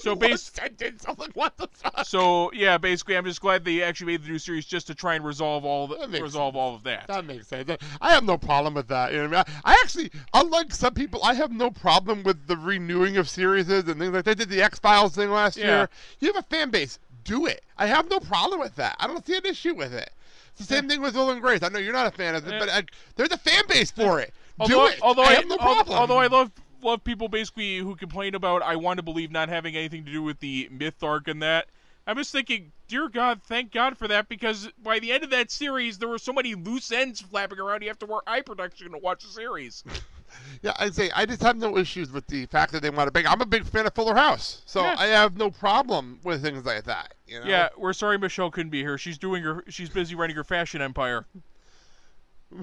So 0.00 0.10
One 0.14 0.30
bas- 0.30 0.42
sentence. 0.42 1.04
I'm 1.08 1.16
like, 1.18 1.32
what 1.32 1.56
the 1.56 1.66
fuck? 1.72 2.04
So 2.06 2.52
yeah, 2.52 2.78
basically, 2.78 3.16
I'm 3.16 3.24
just 3.24 3.40
glad 3.40 3.64
they 3.64 3.82
actually 3.82 4.12
made 4.12 4.22
the 4.22 4.28
new 4.28 4.38
series 4.38 4.64
just 4.64 4.86
to 4.88 4.94
try 4.94 5.14
and 5.14 5.24
resolve 5.24 5.64
all 5.64 5.88
the, 5.88 6.06
That 6.06 6.22
resolve 6.22 6.54
all 6.56 6.74
of 6.74 6.84
that. 6.84 7.06
That 7.08 7.24
makes 7.24 7.48
sense. 7.48 7.70
I 8.00 8.12
have 8.12 8.22
no 8.22 8.36
problem 8.38 8.74
with 8.74 8.86
that. 8.88 9.12
You 9.12 9.18
know 9.18 9.24
I 9.24 9.28
mean? 9.28 9.34
I, 9.64 9.72
I 9.72 9.72
actually, 9.82 10.10
unlike 10.34 10.72
some 10.72 10.94
people, 10.94 11.20
I 11.24 11.34
have 11.34 11.50
no 11.50 11.70
problem 11.70 12.22
with 12.22 12.46
the 12.46 12.56
renewing 12.56 13.16
of 13.16 13.28
series 13.28 13.68
and 13.70 13.84
things 13.86 14.00
like 14.12 14.24
they 14.24 14.34
did 14.34 14.50
the 14.50 14.62
X 14.62 14.78
Files 14.78 15.14
thing 15.16 15.30
last 15.30 15.56
Yeah. 15.56 15.66
year. 15.66 15.90
You 16.20 16.32
have 16.32 16.44
a 16.44 16.46
fan 16.46 16.70
base, 16.70 16.98
do 17.24 17.46
it. 17.46 17.64
I 17.76 17.86
have 17.86 18.08
no 18.08 18.20
problem 18.20 18.60
with 18.60 18.76
that. 18.76 18.94
I 19.00 19.06
don't 19.08 19.26
see 19.26 19.36
an 19.36 19.46
issue 19.46 19.74
with 19.74 19.94
it. 19.94 20.10
It's 20.50 20.60
the 20.66 20.74
same 20.74 20.88
thing 20.88 21.00
with 21.00 21.14
Will 21.16 21.30
and 21.30 21.40
Grace. 21.40 21.62
I 21.62 21.68
know 21.70 21.78
you're 21.78 21.92
not 21.92 22.06
a 22.06 22.16
fan 22.16 22.34
of 22.34 22.46
it, 22.46 22.54
but 22.58 22.68
I, 22.68 22.82
there's 23.16 23.32
a 23.32 23.38
fan 23.38 23.64
base 23.68 23.90
for 23.90 24.20
it. 24.20 24.32
Although, 24.60 24.86
do 24.88 24.92
it. 24.92 24.98
although 25.02 25.22
I 25.22 25.26
I, 25.26 25.34
have 25.34 25.48
no 25.48 25.56
problem. 25.56 25.96
although 25.96 26.18
I 26.18 26.26
love 26.26 26.50
love 26.82 27.02
people 27.04 27.28
basically 27.28 27.78
who 27.78 27.96
complain 27.96 28.34
about 28.34 28.62
I 28.62 28.76
want 28.76 28.98
to 28.98 29.02
believe 29.02 29.30
not 29.30 29.48
having 29.48 29.76
anything 29.76 30.04
to 30.04 30.12
do 30.12 30.22
with 30.22 30.38
the 30.40 30.68
myth 30.70 31.02
arc 31.02 31.28
and 31.28 31.42
that. 31.42 31.66
I'm 32.06 32.16
just 32.16 32.32
thinking, 32.32 32.72
dear 32.88 33.08
God, 33.10 33.42
thank 33.42 33.70
God 33.70 33.98
for 33.98 34.08
that 34.08 34.28
because 34.30 34.68
by 34.82 34.98
the 34.98 35.12
end 35.12 35.24
of 35.24 35.30
that 35.30 35.50
series, 35.50 35.98
there 35.98 36.08
were 36.08 36.16
so 36.18 36.32
many 36.32 36.54
loose 36.54 36.90
ends 36.90 37.20
flapping 37.20 37.58
around. 37.58 37.82
You 37.82 37.88
have 37.88 37.98
to 37.98 38.06
wear 38.06 38.20
eye 38.26 38.40
protection 38.40 38.90
to 38.92 38.98
watch 38.98 39.22
the 39.24 39.30
series. 39.30 39.84
Yeah, 40.60 40.74
I'd 40.78 40.94
say 40.94 41.10
I 41.16 41.24
just 41.24 41.40
have 41.40 41.56
no 41.56 41.78
issues 41.78 42.12
with 42.12 42.26
the 42.26 42.44
fact 42.46 42.72
that 42.72 42.82
they 42.82 42.90
want 42.90 43.06
to 43.08 43.10
bring. 43.10 43.26
I'm 43.26 43.40
a 43.40 43.46
big 43.46 43.64
fan 43.64 43.86
of 43.86 43.94
Fuller 43.94 44.14
House, 44.14 44.60
so 44.66 44.82
Yeah. 44.82 44.94
I 44.98 45.06
have 45.06 45.38
no 45.38 45.50
problem 45.50 46.20
with 46.22 46.42
things 46.42 46.66
like 46.66 46.84
that. 46.84 47.14
You 47.26 47.40
know? 47.40 47.46
Yeah, 47.46 47.68
we're 47.78 47.94
sorry 47.94 48.18
Michelle 48.18 48.50
couldn't 48.50 48.68
be 48.68 48.82
here. 48.82 48.98
She's 48.98 49.16
doing 49.16 49.42
her. 49.42 49.64
She's 49.68 49.88
busy 49.88 50.14
running 50.14 50.36
her 50.36 50.44
fashion 50.44 50.82
empire. 50.82 51.24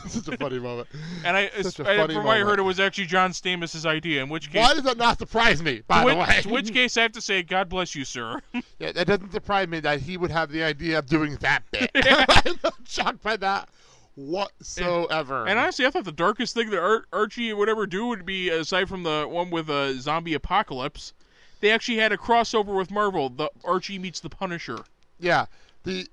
such 0.08 0.28
a 0.28 0.36
funny 0.36 0.58
moment. 0.58 0.88
And 1.24 1.36
I, 1.36 1.50
Such 1.62 1.80
a 1.80 1.90
I- 1.90 2.06
from 2.06 2.24
what 2.24 2.36
I 2.36 2.40
heard, 2.40 2.58
it 2.58 2.62
was 2.62 2.80
actually 2.80 3.06
John 3.06 3.32
Stamos' 3.32 3.84
idea. 3.86 4.22
In 4.22 4.28
which 4.28 4.50
case, 4.50 4.60
Why 4.66 4.74
does 4.74 4.84
that 4.84 4.96
not 4.96 5.18
surprise 5.18 5.62
me? 5.62 5.82
By 5.86 6.02
in 6.02 6.08
the 6.08 6.14
way, 6.16 6.26
which, 6.36 6.46
in 6.46 6.52
which 6.52 6.72
case, 6.72 6.96
I 6.96 7.02
have 7.02 7.12
to 7.12 7.20
say, 7.20 7.42
God 7.42 7.68
bless 7.68 7.94
you, 7.94 8.04
sir. 8.04 8.40
yeah, 8.78 8.92
that 8.92 9.06
doesn't 9.06 9.32
surprise 9.32 9.68
me 9.68 9.80
that 9.80 10.00
he 10.00 10.16
would 10.16 10.30
have 10.30 10.50
the 10.50 10.62
idea 10.62 10.98
of 10.98 11.06
doing 11.06 11.36
that 11.36 11.62
bit. 11.70 11.90
I'm 11.94 12.58
not 12.62 12.74
shocked 12.86 13.22
by 13.22 13.36
that 13.38 13.68
whatsoever. 14.16 15.46
And 15.46 15.58
honestly, 15.58 15.86
I 15.86 15.90
thought 15.90 16.04
the 16.04 16.12
darkest 16.12 16.54
thing 16.54 16.70
that 16.70 16.80
Ar- 16.80 17.04
Archie 17.12 17.52
would 17.52 17.68
ever 17.68 17.86
do 17.86 18.06
would 18.06 18.26
be, 18.26 18.48
aside 18.48 18.88
from 18.88 19.02
the 19.02 19.26
one 19.28 19.50
with 19.50 19.70
a 19.70 19.94
zombie 20.00 20.34
apocalypse, 20.34 21.12
they 21.60 21.70
actually 21.70 21.98
had 21.98 22.12
a 22.12 22.16
crossover 22.16 22.76
with 22.76 22.90
Marvel. 22.90 23.28
The 23.28 23.50
Archie 23.64 23.98
meets 23.98 24.20
the 24.20 24.30
Punisher. 24.30 24.78
Yeah, 25.18 25.46
the 25.84 26.06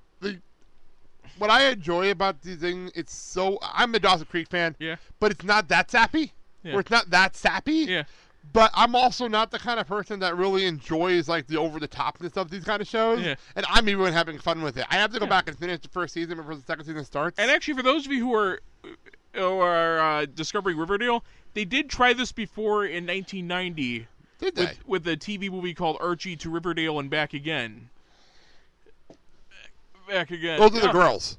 what 1.39 1.50
I 1.50 1.65
enjoy 1.70 2.12
about 2.12 2.41
the 2.41 2.56
thing, 2.56 2.91
it's 2.96 3.15
so 3.15 3.60
I'm 3.62 3.94
a 3.96 4.00
Dawson 4.00 4.27
Creek 4.29 4.48
fan, 4.50 4.75
Yeah. 4.79 4.96
but 5.20 5.32
it's 5.32 5.44
not 5.44 5.67
that 5.70 5.89
sappy. 5.91 6.34
Yeah. 6.63 6.74
Or 6.75 6.79
it's 6.82 6.91
not 6.91 7.10
that 7.12 7.36
sappy. 7.36 7.86
Yeah. 7.88 8.03
But 8.53 8.72
I'm 8.74 8.96
also 8.96 9.27
not 9.27 9.51
the 9.51 9.60
kind 9.60 9.77
of 9.79 9.88
person 9.88 10.20
that 10.22 10.38
really 10.38 10.65
enjoys 10.65 11.27
like 11.27 11.48
the 11.48 11.58
over 11.58 11.79
the 11.79 11.88
topness 11.88 12.38
of 12.38 12.50
these 12.50 12.63
kind 12.63 12.82
of 12.82 12.88
shows. 12.88 13.20
Yeah. 13.22 13.36
And 13.58 13.65
I'm 13.70 13.88
even 13.89 14.13
having 14.13 14.39
fun 14.39 14.62
with 14.62 14.77
it. 14.77 14.86
I 14.89 14.96
have 14.96 15.12
to 15.13 15.20
go 15.20 15.25
Yeah. 15.25 15.29
back 15.29 15.50
and 15.50 15.58
finish 15.58 15.82
the 15.82 15.89
first 15.89 16.13
season 16.13 16.38
before 16.38 16.56
the 16.56 16.62
second 16.63 16.86
season 16.86 17.03
starts. 17.03 17.38
And 17.39 17.51
actually, 17.51 17.74
for 17.75 17.84
those 17.84 18.06
of 18.06 18.12
you 18.12 18.20
who 18.25 18.34
are 18.34 18.60
who 19.34 19.60
are 19.60 20.00
uh, 20.00 20.25
discovering 20.34 20.77
Riverdale, 20.77 21.24
they 21.53 21.65
did 21.65 21.89
try 21.89 22.13
this 22.13 22.32
before 22.32 22.86
in 22.86 23.06
1990 23.06 24.08
Did 24.39 24.56
they? 24.56 24.62
with, 24.63 24.88
with 24.88 25.08
a 25.08 25.17
TV 25.17 25.51
movie 25.51 25.74
called 25.74 25.98
Archie 26.00 26.36
to 26.38 26.50
Riverdale 26.50 26.98
and 27.00 27.10
Back 27.10 27.34
Again. 27.34 27.89
Back 30.07 30.31
again. 30.31 30.59
Those 30.59 30.75
are 30.75 30.81
the 30.81 30.91
girls. 30.91 31.37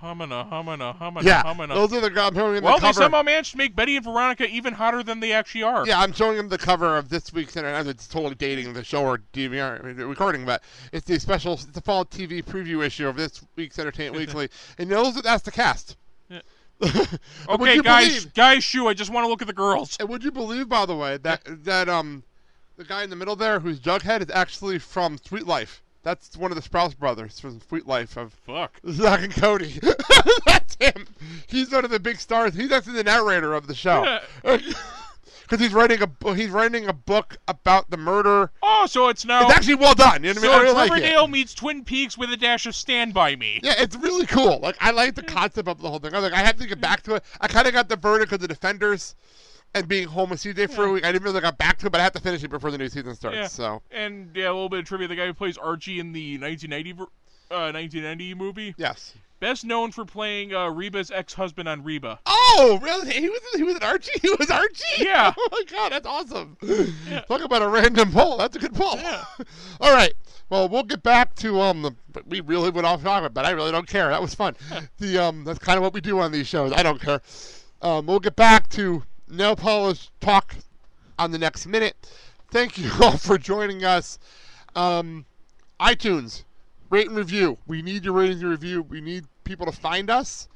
Humana, 0.00 0.44
humana, 0.50 0.94
humana, 0.94 1.24
Yeah. 1.24 1.44
humana. 1.44 1.74
Those 1.76 1.92
are 1.92 2.00
the 2.00 2.10
girls. 2.10 2.30
I'm 2.30 2.34
showing 2.34 2.56
him 2.56 2.64
well, 2.64 2.80
the 2.80 2.86
they 2.86 2.92
somehow 2.92 3.22
managed 3.22 3.52
to 3.52 3.56
make 3.58 3.76
Betty 3.76 3.94
and 3.94 4.04
Veronica 4.04 4.48
even 4.48 4.74
hotter 4.74 5.04
than 5.04 5.20
they 5.20 5.30
actually 5.32 5.62
are. 5.62 5.86
Yeah, 5.86 6.00
I'm 6.00 6.12
showing 6.12 6.36
them 6.36 6.48
the 6.48 6.58
cover 6.58 6.96
of 6.96 7.08
this 7.08 7.32
week's 7.32 7.54
and 7.54 7.88
it's 7.88 8.08
totally 8.08 8.34
dating 8.34 8.72
the 8.72 8.82
show 8.82 9.04
or 9.04 9.18
DVR 9.32 9.78
I 9.78 9.86
mean, 9.86 9.96
recording, 9.98 10.44
but 10.44 10.64
it's 10.90 11.06
the 11.06 11.20
special, 11.20 11.52
it's 11.52 11.66
the 11.66 11.80
fall 11.80 12.04
TV 12.04 12.42
preview 12.44 12.84
issue 12.84 13.06
of 13.06 13.14
this 13.14 13.44
week's 13.54 13.78
Entertainment 13.78 14.16
Weekly, 14.16 14.48
and 14.76 14.90
that 14.90 15.20
that's 15.22 15.44
the 15.44 15.52
cast. 15.52 15.96
Yeah. 16.28 16.40
Okay, 17.48 17.80
guys, 17.80 18.08
believe- 18.08 18.34
guys, 18.34 18.64
shoo! 18.64 18.88
I 18.88 18.94
just 18.94 19.12
want 19.12 19.24
to 19.24 19.28
look 19.28 19.40
at 19.40 19.46
the 19.46 19.52
girls. 19.52 19.96
and 20.00 20.08
would 20.08 20.24
you 20.24 20.32
believe, 20.32 20.68
by 20.68 20.84
the 20.84 20.96
way, 20.96 21.16
that 21.18 21.42
that 21.64 21.88
um, 21.88 22.24
the 22.76 22.82
guy 22.82 23.04
in 23.04 23.10
the 23.10 23.14
middle 23.14 23.36
there, 23.36 23.60
who's 23.60 23.78
Jughead, 23.78 24.20
is 24.22 24.30
actually 24.34 24.80
from 24.80 25.16
Suite 25.18 25.46
Life. 25.46 25.80
That's 26.02 26.36
one 26.36 26.50
of 26.50 26.60
the 26.60 26.68
Sprouse 26.68 26.98
brothers 26.98 27.38
from 27.38 27.60
Suite 27.60 27.86
Life 27.86 28.16
of 28.16 28.32
Fuck. 28.32 28.80
Zack 28.90 29.22
and 29.22 29.32
Cody. 29.32 29.78
That's 30.46 30.76
him. 30.80 31.06
He's 31.46 31.70
one 31.70 31.84
of 31.84 31.92
the 31.92 32.00
big 32.00 32.18
stars. 32.18 32.54
He's 32.54 32.72
actually 32.72 32.94
the 32.94 33.04
narrator 33.04 33.54
of 33.54 33.68
the 33.68 33.74
show. 33.74 34.18
Because 34.42 34.64
he's 35.60 35.72
writing 35.72 36.00
a 36.02 36.34
he's 36.34 36.50
writing 36.50 36.88
a 36.88 36.92
book 36.92 37.36
about 37.46 37.90
the 37.90 37.96
murder. 37.96 38.50
Oh, 38.64 38.86
so 38.86 39.08
it's 39.10 39.24
now. 39.24 39.42
It's 39.46 39.54
actually 39.54 39.76
well 39.76 39.94
done. 39.94 40.24
You 40.24 40.34
know 40.34 40.40
what 40.40 40.42
so 40.42 40.52
I 40.52 40.54
mean? 40.54 40.54
I 40.54 40.56
it's 40.56 40.62
really 40.62 40.74
like 40.74 40.90
it. 40.90 40.94
Riverdale 40.94 41.28
meets 41.28 41.54
Twin 41.54 41.84
Peaks 41.84 42.18
with 42.18 42.32
a 42.32 42.36
dash 42.36 42.66
of 42.66 42.74
Stand 42.74 43.14
By 43.14 43.36
Me. 43.36 43.60
Yeah, 43.62 43.74
it's 43.78 43.94
really 43.94 44.26
cool. 44.26 44.58
Like 44.58 44.76
I 44.80 44.90
like 44.90 45.14
the 45.14 45.22
concept 45.22 45.68
of 45.68 45.80
the 45.80 45.88
whole 45.88 46.00
thing. 46.00 46.14
I 46.14 46.18
was 46.18 46.24
like, 46.24 46.38
I 46.38 46.44
have 46.44 46.56
to 46.56 46.66
get 46.66 46.80
back 46.80 47.02
to 47.02 47.14
it. 47.14 47.24
I 47.40 47.46
kind 47.46 47.68
of 47.68 47.74
got 47.74 47.88
the 47.88 47.96
burden 47.96 48.24
because 48.24 48.40
the 48.40 48.48
Defenders 48.48 49.14
and 49.74 49.88
being 49.88 50.06
home 50.08 50.30
with 50.30 50.40
CJ 50.40 50.70
for 50.70 50.84
a 50.84 50.92
week. 50.92 51.04
I 51.04 51.12
didn't 51.12 51.24
really 51.24 51.40
got 51.40 51.58
back 51.58 51.78
to 51.78 51.86
it, 51.86 51.92
but 51.92 52.00
I 52.00 52.04
have 52.04 52.12
to 52.12 52.20
finish 52.20 52.42
it 52.44 52.48
before 52.48 52.70
the 52.70 52.78
new 52.78 52.88
season 52.88 53.14
starts. 53.14 53.36
Yeah. 53.36 53.46
So 53.46 53.82
And 53.90 54.30
yeah, 54.34 54.44
a 54.44 54.52
little 54.52 54.68
bit 54.68 54.80
of 54.80 54.84
trivia: 54.84 55.08
the 55.08 55.16
guy 55.16 55.26
who 55.26 55.34
plays 55.34 55.56
Archie 55.56 55.98
in 55.98 56.12
the 56.12 56.38
1990 56.38 57.06
uh, 57.50 57.70
1990 57.72 58.34
movie, 58.34 58.74
yes. 58.78 59.12
best 59.38 59.64
known 59.64 59.92
for 59.92 60.06
playing 60.06 60.54
uh, 60.54 60.70
Reba's 60.70 61.10
ex-husband 61.10 61.68
on 61.68 61.84
Reba. 61.84 62.18
Oh, 62.24 62.78
really? 62.82 63.12
He 63.12 63.28
was 63.28 63.40
he 63.54 63.62
was 63.62 63.76
an 63.76 63.82
Archie. 63.82 64.12
He 64.22 64.30
was 64.38 64.50
Archie. 64.50 65.04
Yeah. 65.04 65.34
Oh 65.38 65.48
my 65.50 65.62
god, 65.70 65.92
that's 65.92 66.06
awesome. 66.06 66.56
Talk 67.28 67.42
about 67.42 67.62
a 67.62 67.68
random 67.68 68.10
poll. 68.10 68.38
That's 68.38 68.56
a 68.56 68.58
good 68.58 68.74
poll. 68.74 68.96
Yeah. 68.96 69.24
All 69.80 69.92
right. 69.92 70.14
Well, 70.48 70.68
we'll 70.68 70.82
get 70.82 71.02
back 71.02 71.34
to 71.36 71.60
um. 71.60 71.82
The, 71.82 72.22
we 72.26 72.40
really 72.40 72.70
went 72.70 72.86
off 72.86 73.02
topic, 73.02 73.34
but 73.34 73.44
I 73.44 73.50
really 73.50 73.72
don't 73.72 73.88
care. 73.88 74.08
That 74.08 74.20
was 74.22 74.34
fun. 74.34 74.56
the 74.98 75.18
um. 75.18 75.44
That's 75.44 75.58
kind 75.58 75.76
of 75.76 75.82
what 75.82 75.92
we 75.92 76.00
do 76.00 76.18
on 76.20 76.32
these 76.32 76.46
shows. 76.46 76.72
I 76.72 76.82
don't 76.82 77.00
care. 77.00 77.20
Um. 77.80 78.06
We'll 78.06 78.20
get 78.20 78.36
back 78.36 78.68
to 78.70 79.02
nail 79.32 79.56
polish 79.56 80.10
talk 80.20 80.54
on 81.18 81.30
the 81.30 81.38
next 81.38 81.66
minute. 81.66 81.96
Thank 82.50 82.78
you 82.78 82.90
all 83.02 83.16
for 83.16 83.38
joining 83.38 83.84
us. 83.84 84.18
Um, 84.76 85.24
iTunes, 85.80 86.44
rate 86.90 87.08
and 87.08 87.16
review. 87.16 87.58
We 87.66 87.82
need 87.82 88.04
your 88.04 88.14
ratings 88.14 88.42
and 88.42 88.50
review. 88.50 88.82
We 88.82 89.00
need 89.00 89.24
people 89.44 89.66
to 89.66 89.72
find 89.72 90.10
us 90.10 90.48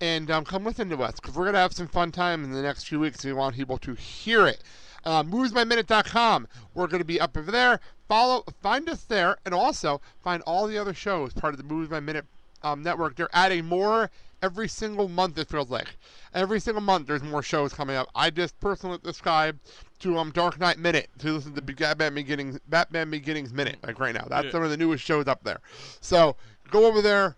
and 0.00 0.30
um, 0.30 0.44
come 0.44 0.64
listen 0.64 0.88
to 0.90 1.02
us 1.02 1.20
because 1.20 1.36
we're 1.36 1.44
going 1.44 1.54
to 1.54 1.60
have 1.60 1.72
some 1.72 1.88
fun 1.88 2.10
time 2.10 2.44
in 2.44 2.52
the 2.52 2.62
next 2.62 2.88
few 2.88 3.00
weeks. 3.00 3.24
We 3.24 3.32
want 3.32 3.56
people 3.56 3.78
to 3.78 3.94
hear 3.94 4.46
it. 4.46 4.62
Uh, 5.04 5.22
MoviesByMinute.com. 5.24 6.48
We're 6.74 6.86
going 6.86 7.00
to 7.00 7.04
be 7.04 7.20
up 7.20 7.36
over 7.36 7.50
there. 7.50 7.80
Follow, 8.08 8.44
find 8.62 8.88
us 8.88 9.04
there, 9.04 9.36
and 9.44 9.54
also 9.54 10.00
find 10.22 10.42
all 10.42 10.66
the 10.66 10.78
other 10.78 10.94
shows 10.94 11.32
part 11.32 11.54
of 11.54 11.58
the 11.58 11.64
Movies 11.64 11.88
by 11.88 12.00
Minute 12.00 12.26
um, 12.62 12.82
network. 12.82 13.16
They're 13.16 13.28
adding 13.32 13.64
more 13.66 14.10
every 14.42 14.68
single 14.68 15.08
month. 15.08 15.38
It 15.38 15.48
feels 15.48 15.70
like 15.70 15.96
every 16.34 16.60
single 16.60 16.82
month 16.82 17.06
there's 17.06 17.22
more 17.22 17.42
shows 17.42 17.72
coming 17.72 17.96
up. 17.96 18.08
I 18.14 18.30
just 18.30 18.58
personally 18.60 18.98
subscribe 19.04 19.58
to 20.00 20.18
um 20.18 20.30
Dark 20.32 20.58
Knight 20.58 20.78
Minute 20.78 21.08
to 21.20 21.32
listen 21.32 21.54
to 21.54 21.62
Batman 21.62 22.14
Beginnings 22.14 22.58
Batman 22.68 23.10
Beginnings 23.10 23.52
Minute 23.52 23.76
like 23.82 23.98
right 24.00 24.14
now. 24.14 24.26
That's 24.28 24.46
Yeah. 24.46 24.50
some 24.52 24.62
of 24.62 24.70
the 24.70 24.76
newest 24.76 25.04
shows 25.04 25.26
up 25.28 25.44
there. 25.44 25.60
So 26.00 26.36
go 26.70 26.86
over 26.86 27.00
there, 27.00 27.36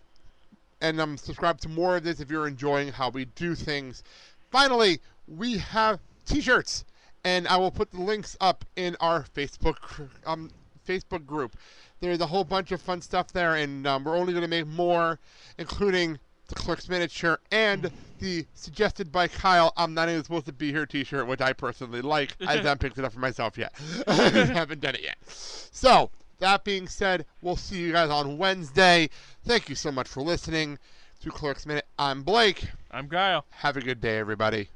and 0.81 0.99
um, 0.99 1.17
subscribe 1.17 1.59
to 1.61 1.69
more 1.69 1.95
of 1.97 2.03
this 2.03 2.19
if 2.19 2.29
you're 2.29 2.47
enjoying 2.47 2.91
how 2.91 3.09
we 3.09 3.25
do 3.25 3.55
things. 3.55 4.03
Finally, 4.51 4.99
we 5.27 5.57
have 5.57 5.99
T-shirts, 6.25 6.85
and 7.23 7.47
I 7.47 7.57
will 7.57 7.71
put 7.71 7.91
the 7.91 8.01
links 8.01 8.35
up 8.41 8.65
in 8.75 8.95
our 8.99 9.23
Facebook 9.35 10.09
um, 10.25 10.49
Facebook 10.87 11.25
group. 11.25 11.55
There's 11.99 12.19
a 12.21 12.27
whole 12.27 12.43
bunch 12.43 12.71
of 12.71 12.81
fun 12.81 13.01
stuff 13.01 13.31
there, 13.31 13.55
and 13.55 13.87
um, 13.87 14.03
we're 14.03 14.15
only 14.17 14.33
going 14.33 14.43
to 14.43 14.47
make 14.49 14.67
more, 14.67 15.19
including 15.57 16.19
the 16.47 16.55
Clerks 16.55 16.87
miniature 16.89 17.39
and 17.51 17.91
the 18.19 18.45
suggested 18.53 19.11
by 19.11 19.27
Kyle 19.27 19.73
"I'm 19.77 19.93
not 19.93 20.09
even 20.09 20.23
supposed 20.23 20.45
to 20.45 20.53
be 20.53 20.71
here" 20.71 20.85
T-shirt, 20.85 21.27
which 21.27 21.41
I 21.41 21.53
personally 21.53 22.01
like. 22.01 22.35
I 22.45 22.57
haven't 22.57 22.79
picked 22.79 22.97
it 22.97 23.05
up 23.05 23.13
for 23.13 23.19
myself 23.19 23.57
yet. 23.57 23.73
I 24.07 24.13
haven't 24.29 24.81
done 24.81 24.95
it 24.95 25.03
yet. 25.03 25.17
So 25.27 26.09
that 26.39 26.63
being 26.63 26.87
said, 26.87 27.25
we'll 27.41 27.55
see 27.55 27.77
you 27.77 27.91
guys 27.91 28.09
on 28.09 28.37
Wednesday. 28.37 29.09
Thank 29.43 29.69
you 29.69 29.75
so 29.75 29.91
much 29.91 30.07
for 30.07 30.21
listening 30.21 30.77
to 31.21 31.29
Clerks 31.29 31.65
Minute. 31.65 31.85
I'm 31.97 32.23
Blake. 32.23 32.65
I'm 32.91 33.07
Kyle. 33.07 33.45
Have 33.49 33.77
a 33.77 33.81
good 33.81 34.01
day, 34.01 34.17
everybody. 34.17 34.69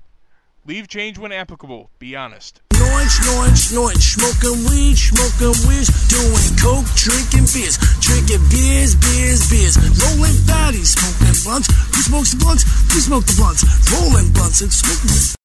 Leave 0.65 0.88
change 0.88 1.17
when 1.17 1.32
applicable. 1.32 1.89
Be 1.99 2.15
honest. 2.15 2.62
Snoring, 2.73 3.08
snoring, 3.08 3.55
snoring, 3.55 3.97
smoking 3.97 4.63
weed, 4.69 4.95
smoking 4.95 5.67
weed, 5.67 5.88
doing 6.08 6.55
coke, 6.62 6.86
drinking 6.95 7.47
beers, 7.51 7.77
drinking 8.10 8.41
beers, 8.50 8.95
beers, 8.95 9.50
beers, 9.50 9.78
rolling 9.78 10.38
fatties, 10.50 10.98
smoking 10.98 11.38
blunts. 11.45 11.67
Who 11.93 12.02
smokes 12.02 12.32
the 12.34 12.38
blunts? 12.43 12.63
We 12.93 13.02
smoke 13.02 13.26
the 13.26 13.36
blunts, 13.38 13.62
rolling 13.93 14.34
blunts 14.34 14.62
and 14.62 14.74
smoking. 14.74 15.36